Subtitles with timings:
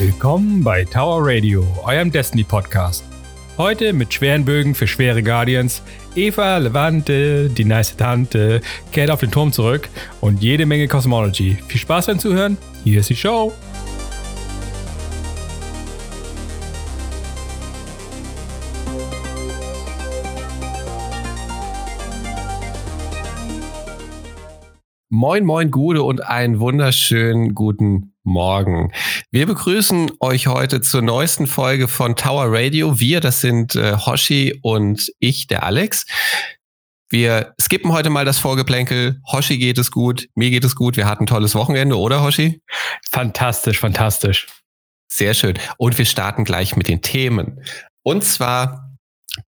[0.00, 3.04] Willkommen bei Tower Radio, eurem Destiny Podcast.
[3.58, 5.82] Heute mit schweren Bögen für schwere Guardians,
[6.16, 9.90] Eva, Levante, die nice Tante, kehrt auf den Turm zurück
[10.22, 11.58] und jede Menge Cosmology.
[11.68, 13.52] Viel Spaß beim Zuhören, hier ist die Show.
[25.10, 28.92] Moin, moin, Gude und einen wunderschönen guten Morgen.
[29.32, 32.98] Wir begrüßen euch heute zur neuesten Folge von Tower Radio.
[32.98, 36.04] Wir, das sind äh, Hoshi und ich, der Alex.
[37.08, 39.20] Wir skippen heute mal das Vorgeplänkel.
[39.30, 40.96] Hoshi geht es gut, mir geht es gut.
[40.96, 42.60] Wir hatten ein tolles Wochenende, oder Hoshi?
[43.08, 44.48] Fantastisch, fantastisch.
[45.06, 45.56] Sehr schön.
[45.78, 47.64] Und wir starten gleich mit den Themen.
[48.02, 48.89] Und zwar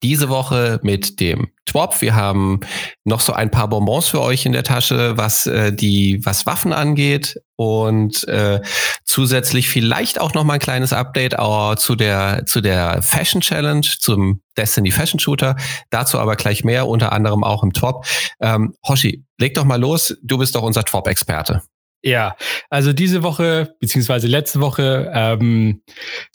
[0.01, 2.01] diese Woche mit dem Twop.
[2.01, 2.61] Wir haben
[3.03, 6.73] noch so ein paar Bonbons für euch in der Tasche, was äh, die was Waffen
[6.73, 8.61] angeht und äh,
[9.03, 13.85] zusätzlich vielleicht auch noch mal ein kleines Update uh, zu der zu der Fashion Challenge
[13.99, 15.55] zum Destiny Fashion Shooter.
[15.89, 18.05] Dazu aber gleich mehr, unter anderem auch im Twop.
[18.39, 20.17] Ähm, Hoshi, leg doch mal los.
[20.23, 21.61] Du bist doch unser Twop-Experte.
[22.05, 22.35] Ja,
[22.69, 25.83] also diese Woche beziehungsweise letzte Woche ähm,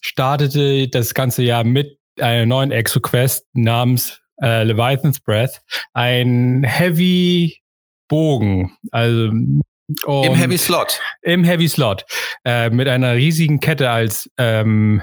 [0.01, 5.61] startete das ganze Jahr mit einer neuen Exo-Quest namens äh, Leviathan's Breath
[5.93, 7.61] ein Heavy
[8.09, 9.33] Bogen, also
[10.07, 11.01] im Heavy Slot.
[11.23, 12.05] Im Heavy Slot.
[12.45, 15.03] Äh, mit einer riesigen Kette als, ähm,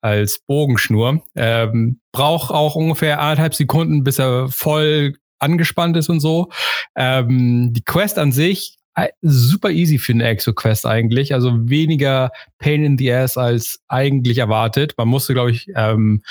[0.00, 1.22] als Bogenschnur.
[1.36, 6.50] Ähm, braucht auch ungefähr anderthalb Sekunden, bis er voll angespannt ist und so.
[6.96, 8.77] Ähm, die Quest an sich
[9.22, 11.34] super easy für eine Exo-Quest eigentlich.
[11.34, 14.94] Also weniger Pain in the Ass als eigentlich erwartet.
[14.96, 16.22] Man musste, glaube ich, ähm,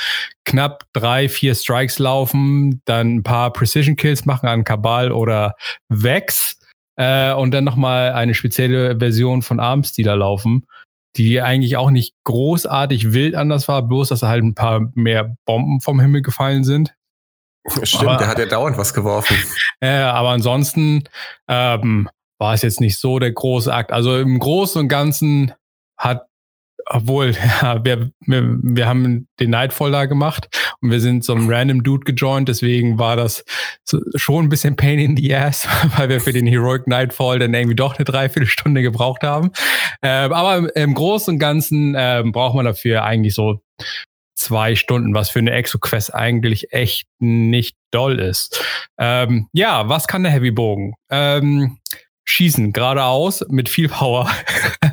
[0.46, 5.56] knapp drei, vier Strikes laufen, dann ein paar Precision-Kills machen an Kabal oder
[5.90, 6.60] Vex
[6.96, 10.68] äh, und dann nochmal eine spezielle Version von Armstealer laufen,
[11.16, 15.36] die eigentlich auch nicht großartig wild anders war, bloß dass da halt ein paar mehr
[15.46, 16.94] Bomben vom Himmel gefallen sind.
[17.84, 19.38] Stimmt, aber, der hat ja dauernd was geworfen.
[19.80, 21.04] Äh, aber ansonsten
[21.48, 22.10] ähm,
[22.40, 23.92] war es jetzt nicht so der große Akt.
[23.92, 25.54] Also im Großen und Ganzen
[25.98, 26.26] hat,
[26.86, 27.32] obwohl,
[27.62, 30.48] ja, wir, wir, wir haben den Nightfall da gemacht
[30.82, 33.44] und wir sind so einem random Dude gejoint, deswegen war das
[33.84, 37.54] so, schon ein bisschen Pain in the Ass, weil wir für den Heroic Nightfall dann
[37.54, 39.52] irgendwie doch eine Dreiviertelstunde gebraucht haben.
[40.02, 43.62] Äh, aber im Großen und Ganzen äh, braucht man dafür eigentlich so
[44.38, 48.64] zwei Stunden, was für eine Exo-Quest eigentlich echt nicht doll ist.
[49.00, 50.94] Ähm, ja, was kann der Heavy Bogen?
[51.10, 51.80] Ähm,
[52.28, 54.30] schießen, geradeaus, mit viel Power.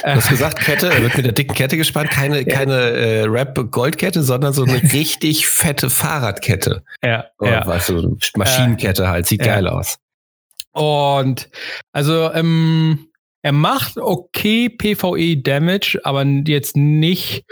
[0.00, 2.44] Du hast gesagt, Kette, er wird mit der dicken Kette gespannt, keine, ja.
[2.44, 6.82] keine äh, Rap-Goldkette, sondern so eine richtig fette Fahrradkette.
[7.02, 7.26] Ja.
[7.38, 7.66] Oder ja.
[7.66, 9.54] Was, so Maschinenkette halt, sieht ja.
[9.54, 9.98] geil aus.
[10.72, 11.50] Und
[11.92, 13.08] also ähm,
[13.42, 17.44] er macht okay PvE-Damage, aber jetzt nicht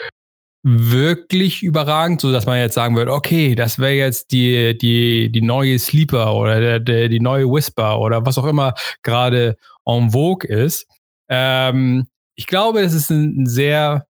[0.69, 5.41] wirklich überragend, so dass man jetzt sagen würde, okay, das wäre jetzt die, die, die
[5.41, 9.57] neue Sleeper oder der, der, die neue Whisper oder was auch immer gerade
[9.87, 10.89] en vogue ist.
[11.29, 14.09] Ähm, ich glaube, es ist ein, sehr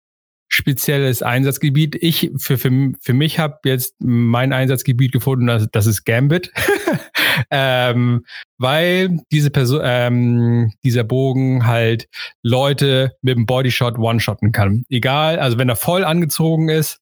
[0.49, 1.95] spezielles Einsatzgebiet.
[2.01, 6.51] Ich für, für, für mich habe jetzt mein Einsatzgebiet gefunden, das, das ist Gambit.
[7.51, 8.25] ähm,
[8.59, 12.09] weil diese Person, ähm, dieser Bogen halt
[12.43, 14.85] Leute mit dem Bodyshot one-shotten kann.
[14.89, 16.99] Egal, also wenn er voll angezogen ist,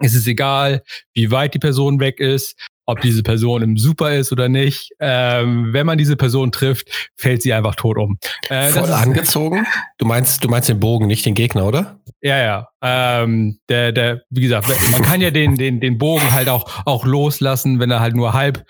[0.00, 0.82] ist es egal,
[1.14, 2.56] wie weit die Person weg ist,
[2.90, 4.90] ob diese Person im Super ist oder nicht.
[4.98, 8.18] Ähm, wenn man diese Person trifft, fällt sie einfach tot um.
[8.48, 9.66] Äh, Voll angezogen?
[9.98, 12.00] Du meinst, du meinst den Bogen, nicht den Gegner, oder?
[12.20, 12.68] Ja, ja.
[12.82, 17.04] Ähm, der, der, wie gesagt, man kann ja den, den, den Bogen halt auch, auch
[17.04, 18.64] loslassen, wenn er halt nur halb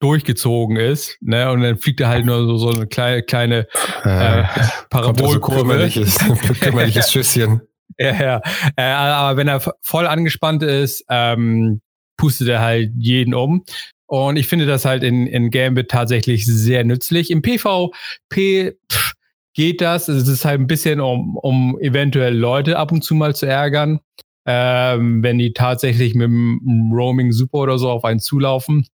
[0.00, 1.50] durchgezogen ist, ne?
[1.50, 3.68] Und dann fliegt er halt nur so, so eine kleine, kleine
[4.02, 4.44] äh,
[4.88, 5.58] Parabolkurve.
[5.58, 6.18] So kümmerliches,
[6.60, 7.60] kümmerliches Schüsschen.
[7.98, 8.42] Ja, ja.
[8.76, 11.82] Äh, aber wenn er voll angespannt ist, ähm,
[12.16, 13.64] pustet er halt jeden um.
[14.06, 17.30] Und ich finde das halt in, in Gambit tatsächlich sehr nützlich.
[17.30, 19.12] Im PvP pff,
[19.54, 20.08] geht das.
[20.08, 24.00] Es ist halt ein bisschen, um, um eventuell Leute ab und zu mal zu ärgern,
[24.46, 28.86] ähm, wenn die tatsächlich mit dem Roaming Super oder so auf einen zulaufen.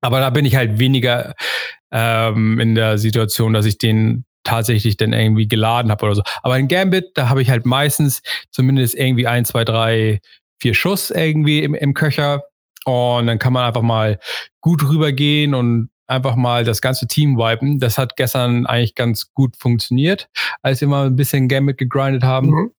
[0.00, 1.34] Aber da bin ich halt weniger
[1.90, 6.22] ähm, in der Situation, dass ich den tatsächlich dann irgendwie geladen habe oder so.
[6.42, 10.20] Aber in Gambit, da habe ich halt meistens zumindest irgendwie ein, zwei, drei,
[10.60, 12.42] vier Schuss irgendwie im, im Köcher.
[12.84, 14.18] Und dann kann man einfach mal
[14.60, 17.78] gut rübergehen und einfach mal das ganze Team wipen.
[17.78, 20.28] Das hat gestern eigentlich ganz gut funktioniert,
[20.62, 22.48] als wir mal ein bisschen Gambit gegrindet haben.
[22.48, 22.70] Mhm.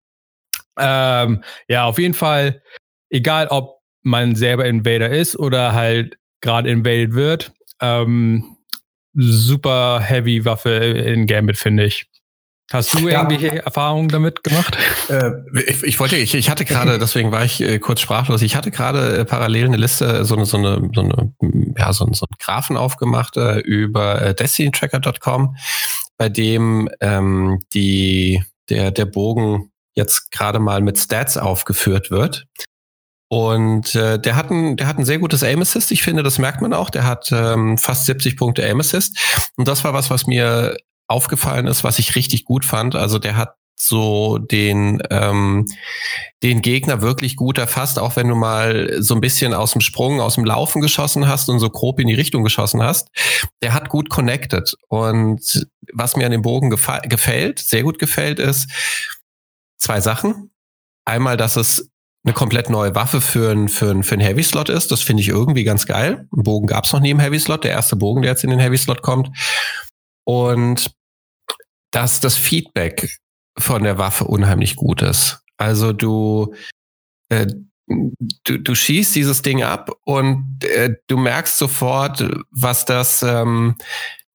[0.78, 2.62] Ähm, ja, auf jeden Fall,
[3.10, 8.56] egal ob man selber Invader ist oder halt gerade invaded wird, ähm,
[9.14, 12.06] super heavy Waffe in Gambit, finde ich.
[12.72, 13.54] Hast du irgendwelche ja.
[13.54, 14.78] Erfahrungen damit gemacht?
[15.08, 15.32] Äh,
[15.66, 18.42] ich, ich, wollte, ich, ich hatte gerade, deswegen war ich äh, kurz sprachlos.
[18.42, 21.34] Ich hatte gerade äh, parallel eine Liste, so eine, so eine, so eine,
[21.76, 25.56] ja, so, so einen Graphen aufgemacht äh, über äh, DestinyTracker.com,
[26.16, 32.46] bei dem ähm, die der der Bogen jetzt gerade mal mit Stats aufgeführt wird.
[33.32, 35.92] Und äh, der hat ein, der hat ein sehr gutes Aim Assist.
[35.92, 36.90] Ich finde, das merkt man auch.
[36.90, 39.16] Der hat ähm, fast 70 Punkte Aim Assist.
[39.56, 42.96] Und das war was, was mir aufgefallen ist, was ich richtig gut fand.
[42.96, 45.66] Also der hat so den, ähm,
[46.42, 50.20] den Gegner wirklich gut erfasst, auch wenn du mal so ein bisschen aus dem Sprung,
[50.20, 53.10] aus dem Laufen geschossen hast und so grob in die Richtung geschossen hast.
[53.62, 54.74] Der hat gut connected.
[54.88, 58.68] Und was mir an dem Bogen gefällt, sehr gut gefällt, ist
[59.78, 60.50] zwei Sachen.
[61.04, 61.89] Einmal, dass es
[62.24, 64.90] eine komplett neue Waffe für ein, für ein, für ein Heavy Slot ist.
[64.90, 66.28] Das finde ich irgendwie ganz geil.
[66.36, 67.64] Ein Bogen gab es noch nie im Heavy Slot.
[67.64, 69.30] Der erste Bogen, der jetzt in den Heavy Slot kommt.
[70.24, 70.92] Und
[71.92, 73.18] dass das Feedback
[73.58, 75.42] von der Waffe unheimlich gut ist.
[75.56, 76.54] Also du,
[77.30, 77.46] äh,
[78.44, 83.76] du, du schießt dieses Ding ab und äh, du merkst sofort, was das, ähm,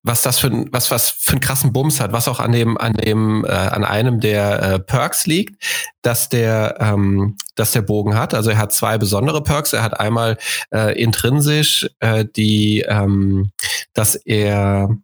[0.06, 2.78] was das für ein, was, was für einen krassen Bums hat, was auch an dem,
[2.78, 5.62] an dem, äh, an einem der äh, Perks liegt,
[6.02, 8.32] dass der, ähm, dass der Bogen hat.
[8.32, 9.72] Also er hat zwei besondere Perks.
[9.72, 10.38] Er hat einmal
[10.72, 13.50] äh, intrinsisch äh, die, ähm,
[13.94, 14.96] dass er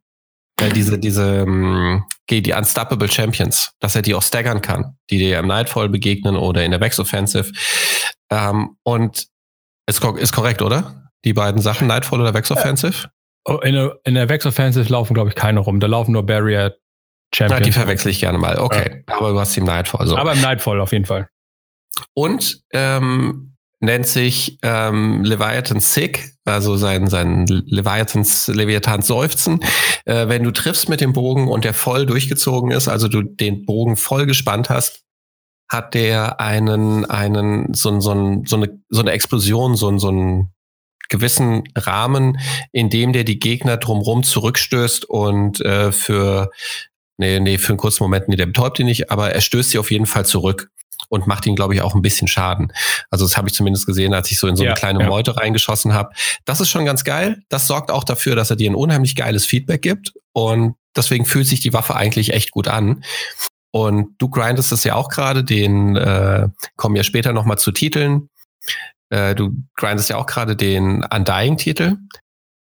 [0.60, 5.38] äh, diese, diese, ähm, die Unstoppable Champions, dass er die auch staggern kann, die dir
[5.40, 7.52] im Nightfall begegnen oder in der Vex Offensive.
[8.30, 9.26] Ähm, und
[9.86, 11.10] ist, ist korrekt, oder?
[11.24, 13.08] Die beiden Sachen, Nightfall oder Vex Offensive?
[13.44, 15.80] Oh, in, der, in der Vex Offensive laufen, glaube ich, keine rum.
[15.80, 16.76] Da laufen nur Barrier
[17.34, 17.60] Champions.
[17.60, 18.58] Na, die verwechsel ich gerne mal.
[18.58, 19.16] Okay, ja.
[19.16, 20.06] aber du hast im Nightfall.
[20.06, 20.16] So.
[20.16, 21.28] Aber im Nightfall auf jeden Fall.
[22.14, 29.60] Und ähm, nennt sich ähm, Leviathan Sick, also sein, sein Leviathans, Leviathans Seufzen.
[30.04, 33.66] Äh, wenn du triffst mit dem Bogen und der voll durchgezogen ist, also du den
[33.66, 35.04] Bogen voll gespannt hast,
[35.68, 40.51] hat der einen, einen, so, so, so, eine, so eine Explosion, so, so einen
[41.12, 42.38] gewissen Rahmen,
[42.72, 46.50] in dem der die Gegner drumrum zurückstößt und äh, für,
[47.18, 49.78] nee, nee, für einen kurzen Moment, nee, der betäubt ihn nicht, aber er stößt sie
[49.78, 50.70] auf jeden Fall zurück
[51.10, 52.72] und macht ihn, glaube ich, auch ein bisschen Schaden.
[53.10, 55.08] Also das habe ich zumindest gesehen, als ich so in so eine ja, kleine ja.
[55.08, 56.14] Meute reingeschossen habe.
[56.46, 57.42] Das ist schon ganz geil.
[57.50, 60.14] Das sorgt auch dafür, dass er dir ein unheimlich geiles Feedback gibt.
[60.32, 63.04] Und deswegen fühlt sich die Waffe eigentlich echt gut an.
[63.72, 68.30] Und du grindest es ja auch gerade, den äh, kommen ja später nochmal zu Titeln.
[69.12, 71.98] Äh, du grindest ja auch gerade den Undying-Titel.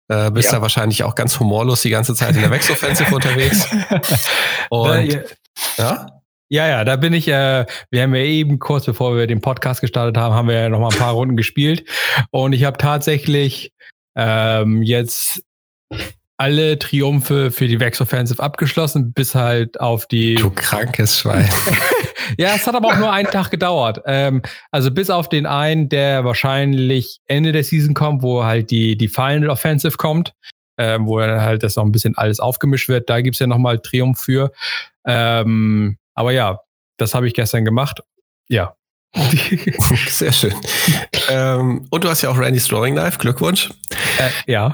[0.10, 0.57] Äh, bist ja.
[0.57, 3.68] da wahrscheinlich auch ganz humorlos die ganze Zeit in der Vex-Offensive unterwegs.
[4.69, 5.24] Und
[5.78, 6.07] ja?
[6.50, 9.80] Ja, ja, da bin ich, äh, wir haben ja eben kurz bevor wir den Podcast
[9.81, 11.90] gestartet haben, haben wir ja noch mal ein paar Runden gespielt.
[12.30, 13.72] Und ich habe tatsächlich
[14.16, 15.42] ähm, jetzt
[16.38, 20.35] alle Triumphe für die Vex Offensive abgeschlossen, bis halt auf die.
[20.35, 21.47] Du krankes Schwein.
[22.38, 24.01] ja, es hat aber auch nur einen Tag gedauert.
[24.06, 24.41] Ähm,
[24.71, 29.07] also bis auf den einen, der wahrscheinlich Ende der Season kommt, wo halt die, die
[29.07, 30.33] Final Offensive kommt,
[30.77, 33.09] ähm, wo dann halt das noch ein bisschen alles aufgemischt wird.
[33.09, 34.51] Da gibt's ja nochmal Triumph für.
[35.06, 36.59] Ähm, aber ja,
[36.97, 38.01] das habe ich gestern gemacht.
[38.50, 38.75] Ja.
[40.07, 40.56] Sehr schön.
[41.30, 43.19] ähm, und du hast ja auch Randy's Drawing Knife.
[43.19, 43.69] Glückwunsch.
[44.18, 44.74] Äh, ja.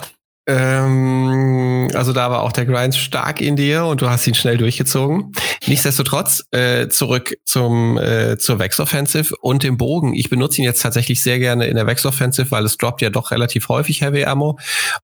[0.50, 4.58] Ähm, also da war auch der Grind stark in dir und du hast ihn schnell
[4.58, 5.32] durchgezogen.
[5.68, 10.16] Nichtsdestotrotz äh, zurück zum äh, zur Vex Offensive und dem Bogen.
[10.16, 13.12] Ich benutze ihn jetzt tatsächlich sehr gerne in der Vex Offensive, weil es droppt ja
[13.12, 14.58] doch relativ häufig Heavy Ammo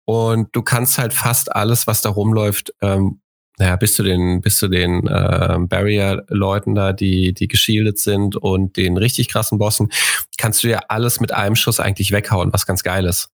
[0.05, 3.19] und du kannst halt fast alles, was da rumläuft, ähm,
[3.59, 8.77] naja, bis zu den, bis zu den äh, Barrier-Leuten da, die, die geschildet sind und
[8.77, 9.89] den richtig krassen Bossen,
[10.37, 13.29] kannst du ja alles mit einem Schuss eigentlich weghauen, was ganz geil ist.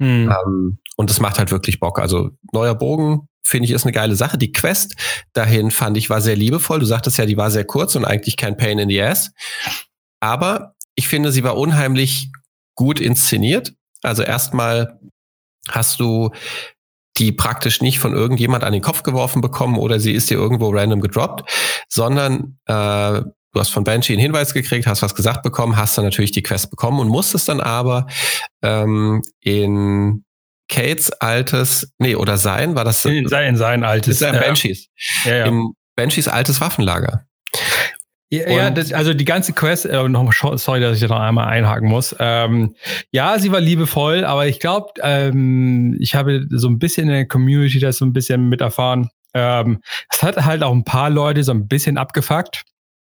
[0.00, 0.30] Hm.
[0.30, 1.98] Ähm, und das macht halt wirklich Bock.
[1.98, 4.38] Also neuer Bogen, finde ich, ist eine geile Sache.
[4.38, 4.96] Die Quest
[5.32, 6.80] dahin fand ich war sehr liebevoll.
[6.80, 9.32] Du sagtest ja, die war sehr kurz und eigentlich kein Pain in the Ass.
[10.20, 12.30] Aber ich finde, sie war unheimlich
[12.74, 13.74] gut inszeniert.
[14.02, 14.98] Also erstmal
[15.68, 16.30] hast du
[17.18, 20.68] die praktisch nicht von irgendjemand an den Kopf geworfen bekommen oder sie ist dir irgendwo
[20.70, 21.50] random gedroppt,
[21.88, 23.22] sondern äh,
[23.56, 26.42] du hast von Banshee einen Hinweis gekriegt, hast was gesagt bekommen, hast dann natürlich die
[26.42, 28.06] Quest bekommen und musstest dann aber
[28.62, 30.24] ähm, in
[30.68, 33.04] Kates altes, nee, oder sein, war das?
[33.04, 34.18] In sein, sein altes.
[34.18, 34.88] Sein Banshees.
[35.24, 35.44] Ja, ja.
[35.46, 37.24] In Banshees altes Waffenlager.
[38.28, 41.46] Ja, ja das, also die ganze Quest, äh, noch, sorry, dass ich da noch einmal
[41.46, 42.14] einhaken muss.
[42.18, 42.74] Ähm,
[43.10, 47.28] ja, sie war liebevoll, aber ich glaube, ähm, ich habe so ein bisschen in der
[47.28, 49.08] Community das so ein bisschen mit erfahren.
[49.32, 49.80] Ähm,
[50.12, 52.64] es hat halt auch ein paar Leute so ein bisschen abgefuckt,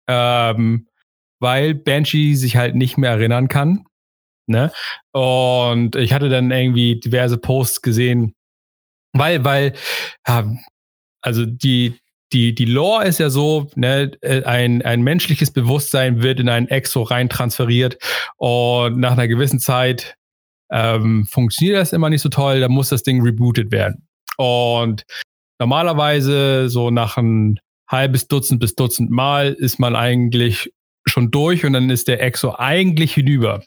[0.09, 0.89] ähm,
[1.41, 3.85] weil Banshee sich halt nicht mehr erinnern kann.
[4.47, 4.73] Ne?
[5.13, 8.35] Und ich hatte dann irgendwie diverse Posts gesehen,
[9.13, 9.73] weil, weil,
[10.27, 10.47] ja,
[11.21, 11.99] also die,
[12.33, 16.69] die, die Lore ist ja so, ne, äh, ein, ein menschliches Bewusstsein wird in ein
[16.69, 17.99] Exo rein transferiert
[18.37, 20.15] und nach einer gewissen Zeit
[20.71, 24.07] ähm, funktioniert das immer nicht so toll, da muss das Ding rebootet werden.
[24.37, 25.05] Und
[25.59, 27.59] normalerweise so nach ein
[27.89, 30.73] halbes Dutzend bis Dutzend Mal ist man eigentlich
[31.07, 33.63] schon durch und dann ist der Exo eigentlich hinüber.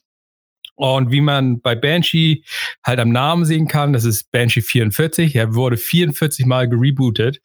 [0.75, 2.43] Und wie man bei Banshee
[2.85, 5.35] halt am Namen sehen kann, das ist Banshee 44.
[5.35, 7.41] Er wurde 44 Mal gerebootet.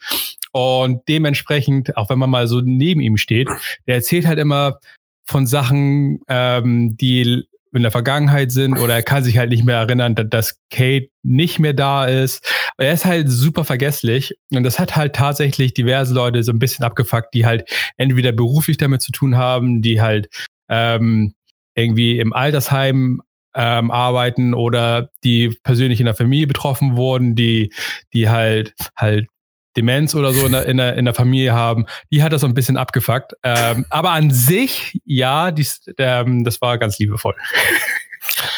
[0.52, 3.49] Und dementsprechend, auch wenn man mal so neben ihm steht,
[3.88, 4.78] der erzählt halt immer
[5.25, 9.76] von Sachen, ähm, die in der Vergangenheit sind oder er kann sich halt nicht mehr
[9.76, 12.45] erinnern, dass Kate nicht mehr da ist.
[12.78, 16.85] Er ist halt super vergesslich und das hat halt tatsächlich diverse Leute so ein bisschen
[16.85, 20.28] abgefuckt, die halt entweder beruflich damit zu tun haben, die halt
[20.69, 21.35] ähm,
[21.75, 23.23] irgendwie im Altersheim
[23.54, 27.73] ähm, arbeiten oder die persönlich in der Familie betroffen wurden, die,
[28.12, 29.28] die halt halt
[29.76, 32.47] Demenz oder so in der, in der, in der Familie haben, die hat das so
[32.47, 33.35] ein bisschen abgefuckt.
[33.43, 37.35] Ähm, aber an sich, ja, dies, ähm, das war ganz liebevoll.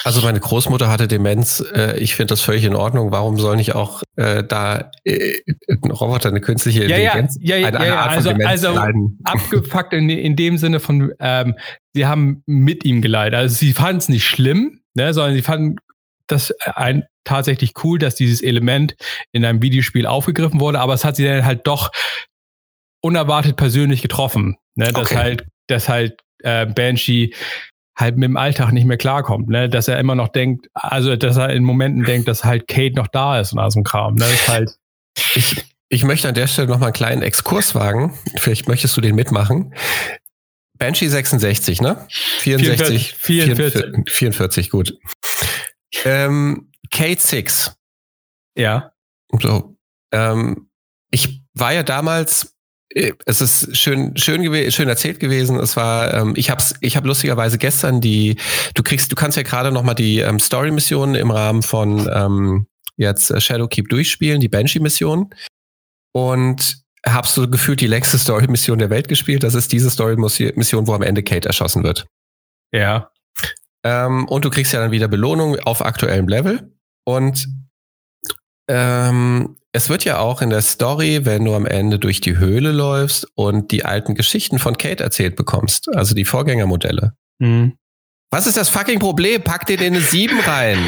[0.05, 1.65] Also meine Großmutter hatte Demenz.
[1.75, 3.11] Äh, ich finde das völlig in Ordnung.
[3.11, 7.79] Warum soll nicht auch äh, da äh, ein Roboter, eine künstliche Intelligenz, ja, ja, ja,
[7.79, 9.19] eine, Art also, von Demenz also leiden?
[9.25, 11.57] abgefuckt in, in dem Sinne von, ähm,
[11.93, 13.39] sie haben mit ihm geleitet.
[13.39, 15.77] Also sie fanden es nicht schlimm, ne, sondern sie fanden
[16.27, 18.97] das ein, tatsächlich cool, dass dieses Element
[19.33, 21.91] in einem Videospiel aufgegriffen wurde, aber es hat sie dann halt doch
[23.03, 24.57] unerwartet persönlich getroffen.
[24.75, 24.93] Ne?
[24.93, 25.17] Dass okay.
[25.17, 27.33] halt, dass halt äh, Banshee
[27.97, 29.69] halt mit dem Alltag nicht mehr klarkommt, ne?
[29.69, 33.07] Dass er immer noch denkt, also dass er in Momenten denkt, dass halt Kate noch
[33.07, 34.15] da ist und all so ein Kram.
[34.15, 34.21] Ne?
[34.21, 34.71] Das ist halt.
[35.35, 38.19] Ich, ich möchte an der Stelle noch mal einen kleinen Exkurs wagen.
[38.37, 39.75] Vielleicht möchtest du den mitmachen.
[40.79, 42.07] Banshee 66, ne?
[42.41, 44.99] 64, 44, 44, 44 gut.
[46.05, 47.77] Ähm, Kate Six.
[48.57, 48.93] Ja.
[49.41, 49.77] So.
[50.13, 50.69] Ähm,
[51.11, 52.57] ich war ja damals
[52.95, 55.59] äh, es ist schön, schön schön erzählt gewesen.
[55.59, 58.37] Es war, ähm, ich hab's, ich habe lustigerweise gestern die,
[58.75, 62.67] du kriegst, du kannst ja gerade noch mal die ähm, Story-Missionen im Rahmen von ähm,
[62.97, 65.31] jetzt äh, Shadowkeep durchspielen, die Banshee-Mission.
[66.13, 69.43] Und hab's so gefühlt die längste Story-Mission der Welt gespielt.
[69.43, 72.07] Das ist diese Story-Mission, wo am Ende Kate erschossen wird.
[72.73, 73.11] Ja.
[73.87, 76.73] Ähm, und du kriegst ja dann wieder Belohnung auf aktuellem Level.
[77.05, 77.47] Und
[78.69, 82.73] ähm, es wird ja auch in der Story, wenn du am Ende durch die Höhle
[82.73, 87.13] läufst und die alten Geschichten von Kate erzählt bekommst, also die Vorgängermodelle.
[87.39, 87.75] Mhm.
[88.33, 89.43] Was ist das fucking Problem?
[89.43, 90.79] Pack den in eine 7 rein.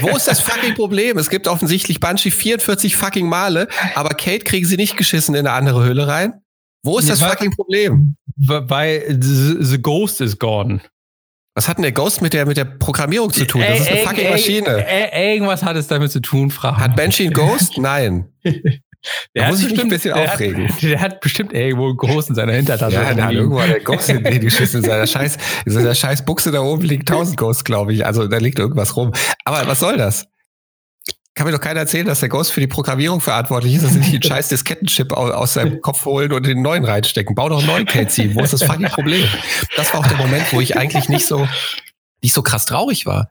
[0.00, 1.18] Wo ist das fucking Problem?
[1.18, 5.54] Es gibt offensichtlich Banshee 44 fucking Male, aber Kate kriegen sie nicht geschissen in eine
[5.54, 6.40] andere Höhle rein.
[6.82, 8.16] Wo ist das fucking Problem?
[8.36, 10.80] Weil the, the Ghost is gone.
[11.54, 13.62] Was hat denn der Ghost mit der, mit der Programmierung zu tun?
[13.66, 14.84] Das ist eine fucking Maschine.
[15.14, 16.76] Irgendwas hat es damit zu tun, Frau.
[16.76, 17.74] Hat Banshee einen Ghost?
[17.78, 18.28] Nein.
[18.44, 20.68] Der da muss ich mich ein bisschen der aufregen.
[20.68, 22.96] Hat, der hat bestimmt irgendwo einen Ghost in seiner Hintertasche.
[22.96, 24.82] Ja, der hat irgendwo der Ghost in die geschissen.
[24.82, 28.04] In seiner scheiß, in seiner scheiß Buchse da oben liegt tausend Ghosts, glaube ich.
[28.04, 29.12] Also da liegt irgendwas rum.
[29.44, 30.26] Aber was soll das?
[31.34, 33.98] Kann mir doch keiner erzählen, dass der Ghost für die Programmierung verantwortlich ist, dass sie
[33.98, 37.34] nicht den scheiß Diskettenchip aus, aus seinem Kopf holen und den neuen reinstecken.
[37.34, 38.34] Bau doch einen neuen Casey.
[38.34, 39.26] Wo ist das fucking Problem?
[39.76, 41.48] Das war auch der Moment, wo ich eigentlich nicht so,
[42.22, 43.30] nicht so krass traurig war.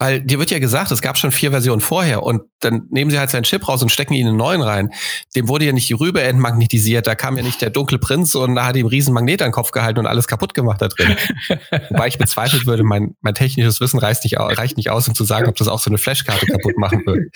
[0.00, 3.18] Weil dir wird ja gesagt, es gab schon vier Versionen vorher und dann nehmen sie
[3.18, 4.92] halt seinen Chip raus und stecken ihn in einen neuen rein.
[5.34, 8.54] Dem wurde ja nicht die Rübe entmagnetisiert, da kam ja nicht der dunkle Prinz und
[8.54, 11.16] da hat ihm riesen Magnet an den Kopf gehalten und alles kaputt gemacht da drin.
[11.90, 15.24] Wobei ich bezweifelt würde, mein, mein technisches Wissen reicht nicht, reicht nicht aus, um zu
[15.24, 17.26] sagen, ob das auch so eine Flashkarte kaputt machen würde.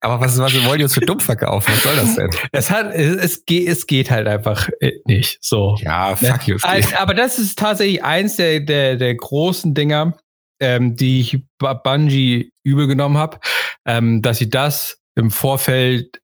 [0.00, 1.70] Aber was, was wollen die uns für dumm verkaufen?
[1.70, 2.30] Was soll das denn?
[2.52, 5.38] Es, hat, es, geht, es geht halt einfach äh, nicht.
[5.42, 5.76] So.
[5.82, 6.56] Ja, fuck you.
[6.98, 10.16] Aber das ist tatsächlich eins der, der, der großen Dinger,
[10.60, 13.38] ähm, die ich Bungie übel genommen habe,
[13.86, 16.20] ähm, dass sie das im Vorfeld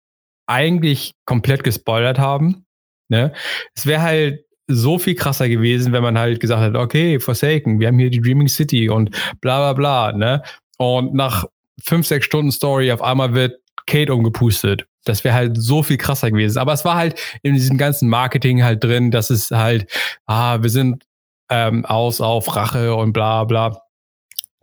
[0.46, 2.66] eigentlich komplett gespoilert haben.
[3.08, 3.32] Ne?
[3.74, 7.88] Es wäre halt so viel krasser gewesen, wenn man halt gesagt hat, okay, Forsaken, wir
[7.88, 10.42] haben hier die Dreaming City und bla bla bla, ne?
[10.78, 11.44] Und nach
[11.82, 14.86] fünf, sechs Stunden Story auf einmal wird Kate umgepustet.
[15.04, 16.58] Das wäre halt so viel krasser gewesen.
[16.58, 19.88] Aber es war halt in diesem ganzen Marketing halt drin, dass es halt,
[20.26, 21.04] ah, wir sind
[21.48, 23.85] ähm, aus auf Rache und bla bla.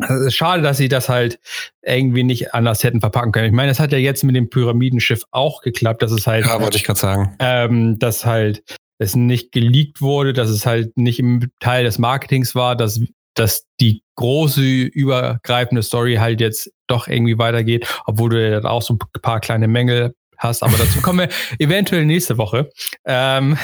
[0.08, 1.40] Also schade, dass sie das halt
[1.82, 3.48] irgendwie nicht anders hätten verpacken können.
[3.48, 6.46] Ich meine, es hat ja jetzt mit dem Pyramidenschiff auch geklappt, dass es halt.
[6.46, 7.36] Ja, wollte ich gerade sagen.
[7.40, 8.64] Ähm, dass halt
[9.00, 13.02] es nicht geleakt wurde, dass es halt nicht im Teil des Marketings war, dass,
[13.34, 18.82] dass die große übergreifende Story halt jetzt doch irgendwie weitergeht, obwohl du ja dann auch
[18.82, 21.30] so ein paar kleine Mängel hast, aber dazu kommen wir
[21.60, 22.70] eventuell nächste Woche.
[23.06, 23.58] Ähm,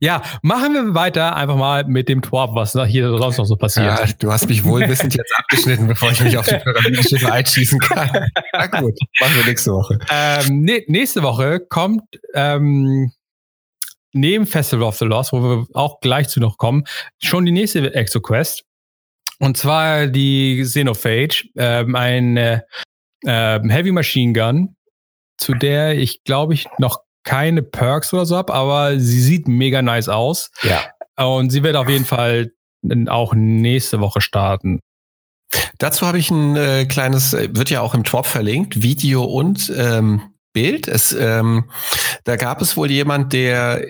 [0.00, 3.98] ja, machen wir weiter einfach mal mit dem Twab, was hier sonst noch so passiert.
[3.98, 8.30] Ja, du hast mich wohlwissend jetzt abgeschnitten, bevor ich mich auf die Pyramidenschiffe einschießen kann.
[8.52, 9.98] Na gut, machen wir nächste Woche.
[10.10, 12.02] Ähm, nee, nächste Woche kommt
[12.34, 13.12] ähm,
[14.12, 16.84] neben Festival of the Lost, wo wir auch gleich zu noch kommen,
[17.22, 18.64] schon die nächste ExoQuest.
[19.40, 22.60] Und zwar die Xenophage, ähm, ein äh,
[23.24, 24.76] Heavy Machine Gun,
[25.36, 29.82] zu der ich glaube ich noch keine Perks oder so habe, aber sie sieht mega
[29.82, 30.50] nice aus.
[30.62, 30.80] Ja.
[31.22, 32.52] Und sie wird auf jeden Fall
[33.08, 34.80] auch nächste Woche starten.
[35.76, 39.70] Dazu habe ich ein äh, kleines, äh, wird ja auch im Twop verlinkt, Video und
[39.76, 40.22] ähm,
[40.54, 40.88] Bild.
[40.88, 41.70] Es, ähm,
[42.24, 43.84] da gab es wohl jemand, der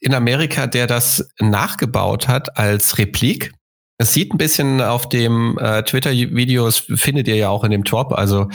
[0.00, 3.52] in Amerika, der das nachgebaut hat als Replik.
[3.98, 7.84] Es sieht ein bisschen auf dem äh, Twitter-Video, das findet ihr ja auch in dem
[7.84, 8.48] Twop, also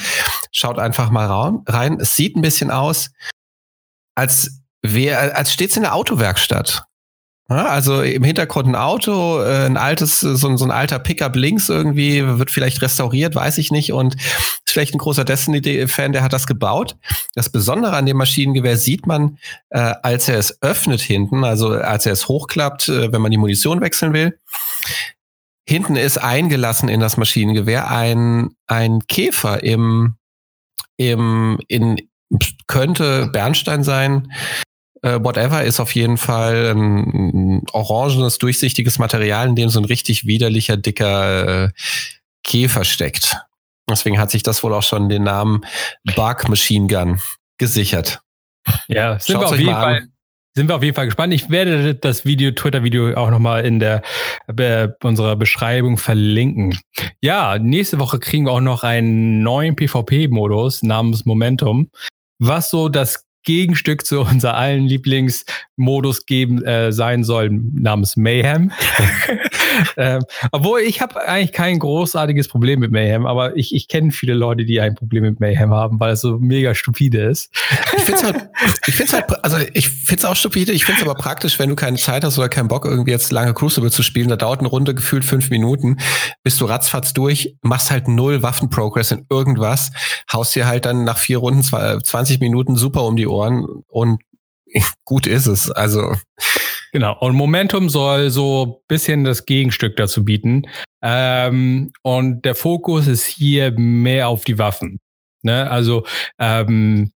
[0.51, 1.97] schaut einfach mal rein.
[2.01, 3.11] Es sieht ein bisschen aus,
[4.19, 6.83] als wäre, als steht's in der Autowerkstatt.
[7.49, 11.67] Ja, also im Hintergrund ein Auto, äh, ein altes, so, so ein alter Pickup links
[11.67, 13.91] irgendwie, wird vielleicht restauriert, weiß ich nicht.
[13.91, 16.95] Und ist vielleicht ein großer Destiny-Fan, der hat das gebaut.
[17.33, 22.05] Das Besondere an dem Maschinengewehr sieht man, äh, als er es öffnet hinten, also als
[22.05, 24.37] er es hochklappt, äh, wenn man die Munition wechseln will.
[25.67, 30.17] Hinten ist eingelassen in das Maschinengewehr ein, ein Käfer im,
[30.97, 31.97] im, in,
[32.67, 34.31] könnte Bernstein sein,
[35.01, 39.85] äh, whatever ist auf jeden Fall ein, ein orangenes, durchsichtiges Material, in dem so ein
[39.85, 41.69] richtig widerlicher, dicker äh,
[42.43, 43.37] Käfer steckt.
[43.89, 45.61] Deswegen hat sich das wohl auch schon den Namen
[46.15, 47.19] Bug Machine Gun
[47.57, 48.19] gesichert.
[48.87, 50.07] Ja, sind wir, auf jeden Fall,
[50.55, 51.33] sind wir auf jeden Fall gespannt.
[51.33, 54.03] Ich werde das Video, Twitter-Video auch nochmal in der
[54.47, 56.77] äh, unserer Beschreibung verlinken.
[57.21, 61.89] Ja, nächste Woche kriegen wir auch noch einen neuen PvP-Modus namens Momentum,
[62.39, 68.71] was so das Gegenstück zu unser allen Lieblingsmodus geben äh, sein soll, namens Mayhem.
[69.97, 74.33] ähm, obwohl ich habe eigentlich kein großartiges Problem mit Mayhem, aber ich, ich kenne viele
[74.33, 77.49] Leute, die ein Problem mit Mayhem haben, weil es so mega stupide ist.
[77.95, 78.49] Ich finde es halt,
[78.87, 81.69] ich find's halt, also ich finde es auch stupide, ich finde es aber praktisch, wenn
[81.69, 84.59] du keine Zeit hast oder keinen Bock, irgendwie jetzt lange Crucible zu spielen, da dauert
[84.59, 85.97] eine Runde gefühlt fünf Minuten,
[86.43, 89.91] bist du ratzfatz durch, machst halt null Waffenprogress in irgendwas,
[90.31, 93.38] haust dir halt dann nach vier Runden 20 Minuten super um die Ohren
[93.87, 94.19] und
[95.05, 95.71] gut ist es.
[95.71, 96.15] Also.
[96.91, 97.17] Genau.
[97.19, 100.63] Und Momentum soll so bisschen das Gegenstück dazu bieten.
[101.01, 104.99] Ähm, und der Fokus ist hier mehr auf die Waffen.
[105.43, 105.69] Ne?
[105.69, 106.05] Also
[106.39, 107.11] ähm,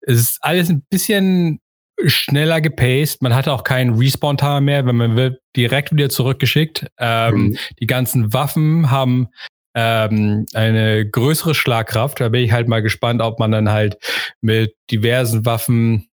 [0.00, 1.60] es ist alles ein bisschen
[2.06, 3.22] schneller gepaced.
[3.22, 6.86] Man hat auch keinen Respawn-Timer mehr, wenn man wird direkt wieder zurückgeschickt.
[6.98, 7.58] Ähm, mhm.
[7.80, 9.28] Die ganzen Waffen haben
[9.76, 12.20] ähm, eine größere Schlagkraft.
[12.20, 13.98] Da bin ich halt mal gespannt, ob man dann halt
[14.40, 16.08] mit diversen Waffen,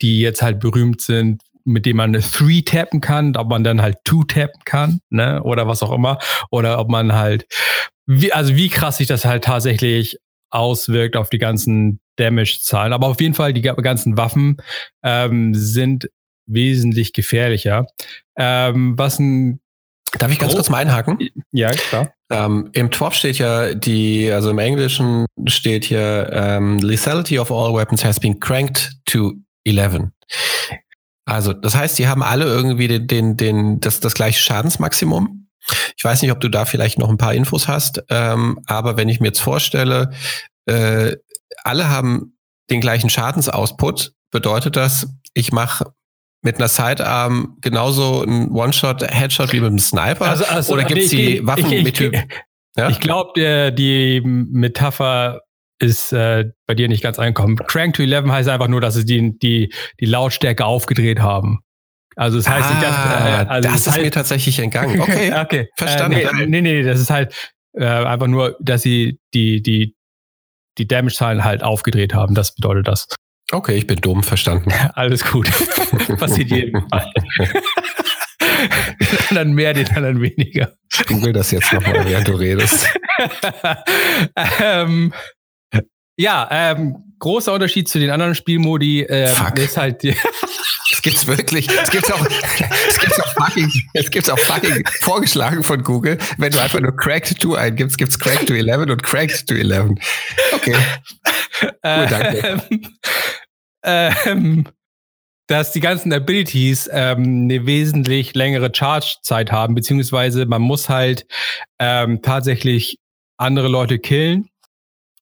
[0.00, 3.98] die jetzt halt berühmt sind, mit dem man Three tappen kann, ob man dann halt
[4.04, 6.18] Two tappen kann, ne, oder was auch immer,
[6.50, 7.44] oder ob man halt,
[8.06, 10.18] wie, also wie krass sich das halt tatsächlich
[10.50, 12.92] auswirkt auf die ganzen Damage-Zahlen.
[12.92, 14.56] Aber auf jeden Fall, die ganzen Waffen
[15.02, 16.08] ähm, sind
[16.46, 17.86] wesentlich gefährlicher.
[18.36, 19.60] Ähm, was ein
[20.18, 20.56] Darf ich ganz oh.
[20.56, 21.18] kurz mal einhaken?
[21.52, 22.14] Ja, klar.
[22.30, 27.74] Ähm, Im TWAP steht ja die, also im Englischen steht hier, ähm, Lethality of all
[27.74, 30.10] weapons has been cranked to 11.
[31.24, 35.48] Also, das heißt, die haben alle irgendwie den, den, den, das, das gleiche Schadensmaximum.
[35.96, 39.08] Ich weiß nicht, ob du da vielleicht noch ein paar Infos hast, ähm, aber wenn
[39.08, 40.10] ich mir jetzt vorstelle,
[40.66, 41.16] äh,
[41.64, 42.38] alle haben
[42.70, 45.92] den gleichen Schadensoutput, bedeutet das, ich mache
[46.42, 50.26] mit einer Sidearm genauso ein One-Shot, Headshot wie mit einem Sniper?
[50.26, 52.14] Also, also, Oder gibt es die Waffen ich, ich, mit
[52.76, 52.88] ja?
[52.90, 55.40] Ich glaube, die Metapher
[55.80, 57.56] ist äh, bei dir nicht ganz einkommen.
[57.56, 61.60] Crank to 11 heißt einfach nur, dass sie die, die, die Lautstärke aufgedreht haben.
[62.16, 65.00] Also das heißt ah, nicht, dass, äh, also das, ist heißt, mir tatsächlich entgangen.
[65.00, 65.68] Okay, okay.
[65.76, 66.18] verstanden.
[66.18, 67.32] Äh, nee, nee, nee, das ist halt
[67.74, 69.94] äh, einfach nur, dass sie die, die,
[70.78, 72.34] die Damage-Zahlen halt aufgedreht haben.
[72.34, 73.06] Das bedeutet das.
[73.50, 74.72] Okay, ich bin dumm, verstanden.
[74.94, 75.50] Alles gut.
[76.18, 77.10] Passiert jedem Fall.
[79.30, 80.72] dann mehr, den anderen weniger.
[80.92, 82.86] Ich will das jetzt nochmal, während du redest.
[84.60, 85.14] ähm,
[86.16, 91.68] ja, ähm, großer Unterschied zu den anderen Spielmodi äh, ist halt Es gibt's wirklich.
[91.68, 96.18] Es gibt's auch, es gibt's auch fucking, es gibt's auch fucking vorgeschlagen von Google.
[96.38, 99.92] Wenn du einfach nur Cracked 2 eingibst, gibt's Cracked to 11 und Cracked to 11.
[100.52, 100.76] Okay.
[101.62, 102.62] Cool, danke.
[102.70, 102.80] Ähm,
[103.82, 104.66] ähm,
[105.48, 111.26] dass die ganzen Abilities ähm, eine wesentlich längere Charge-Zeit haben, beziehungsweise man muss halt
[111.78, 112.98] ähm, tatsächlich
[113.38, 114.48] andere Leute killen,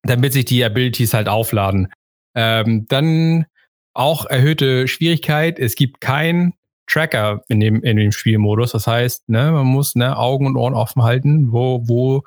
[0.02, 1.92] damit sich die Abilities halt aufladen.
[2.34, 3.46] Ähm, dann
[3.94, 5.58] auch erhöhte Schwierigkeit.
[5.58, 6.54] Es gibt keinen
[6.86, 8.72] Tracker in dem, in dem Spielmodus.
[8.72, 12.22] Das heißt, ne, man muss ne, Augen und Ohren offen halten, wo, wo,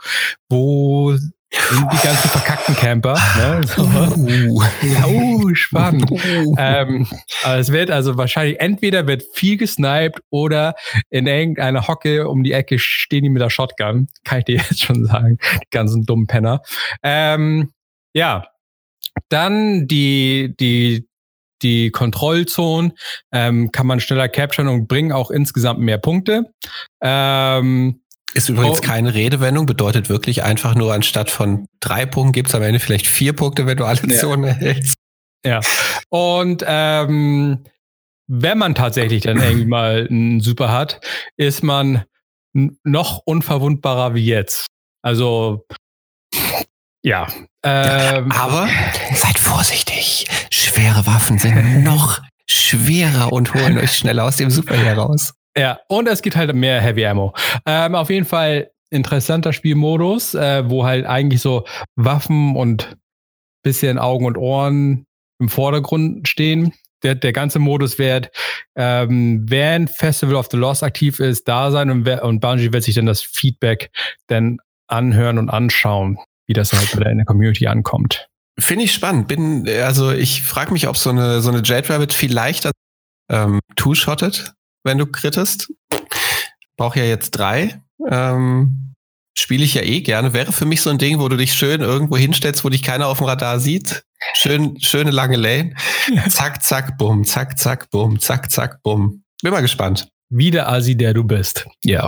[0.49, 1.15] wo
[1.51, 3.17] die ganzen verkackten Camper.
[3.37, 3.61] Ne?
[3.65, 3.83] So.
[3.83, 4.63] Uh.
[5.07, 6.11] Uh, spannend.
[6.11, 6.55] Uh.
[6.57, 7.07] Ähm,
[7.43, 10.75] es wird also wahrscheinlich entweder wird viel gesniped oder
[11.09, 14.07] in irgendeiner Hocke um die Ecke stehen die mit der Shotgun.
[14.23, 15.37] Kann ich dir jetzt schon sagen.
[15.55, 16.61] Die ganzen dummen Penner.
[17.03, 17.71] Ähm,
[18.13, 18.47] ja.
[19.29, 21.07] Dann die, die,
[21.61, 22.93] die Kontrollzonen
[23.31, 26.53] ähm, kann man schneller capturen und bringen auch insgesamt mehr Punkte.
[27.01, 28.01] Ähm,
[28.33, 28.81] ist übrigens oh.
[28.81, 33.07] keine Redewendung, bedeutet wirklich einfach nur anstatt von drei Punkten gibt es am Ende vielleicht
[33.07, 34.19] vier Punkte, wenn du alle ja.
[34.19, 34.95] Zonen erhältst.
[35.45, 35.61] Ja.
[36.09, 37.63] Und ähm,
[38.27, 41.01] wenn man tatsächlich dann irgendwie mal einen Super hat,
[41.37, 42.03] ist man
[42.83, 44.67] noch unverwundbarer wie jetzt.
[45.01, 45.65] Also
[47.01, 47.27] ja.
[47.63, 48.67] Ähm, Aber
[49.13, 50.25] seid vorsichtig.
[50.51, 55.33] Schwere Waffen sind noch schwerer und holen euch schneller aus dem Super heraus.
[55.57, 57.33] Ja, und es gibt halt mehr Heavy Ammo.
[57.65, 62.97] Ähm, auf jeden Fall interessanter Spielmodus, äh, wo halt eigentlich so Waffen und
[63.63, 65.05] bisschen Augen und Ohren
[65.39, 66.73] im Vordergrund stehen.
[67.03, 68.29] Der, der ganze Modus wird,
[68.75, 72.95] ähm, während Festival of the Lost aktiv ist, da sein und, und Bungie wird sich
[72.95, 73.89] dann das Feedback
[74.27, 74.57] dann
[74.87, 78.27] anhören und anschauen, wie das halt in der Community ankommt.
[78.59, 79.29] Finde ich spannend.
[79.29, 82.69] Bin, also ich frage mich, ob so eine, so eine Jade Rabbit vielleicht
[83.29, 85.71] ähm, two-shottet wenn du krittest.
[86.77, 87.81] Brauche ja jetzt drei.
[88.09, 88.89] Ähm,
[89.37, 90.33] Spiele ich ja eh gerne.
[90.33, 93.07] Wäre für mich so ein Ding, wo du dich schön irgendwo hinstellst, wo dich keiner
[93.07, 94.03] auf dem Radar sieht.
[94.33, 95.75] Schön, schöne lange Lane.
[96.29, 99.23] Zack, zack, bumm, zack, zack, bumm, zack, zack, bumm.
[99.41, 100.09] Bin mal gespannt.
[100.29, 101.65] Wie der Asi, der du bist.
[101.83, 102.07] Ja.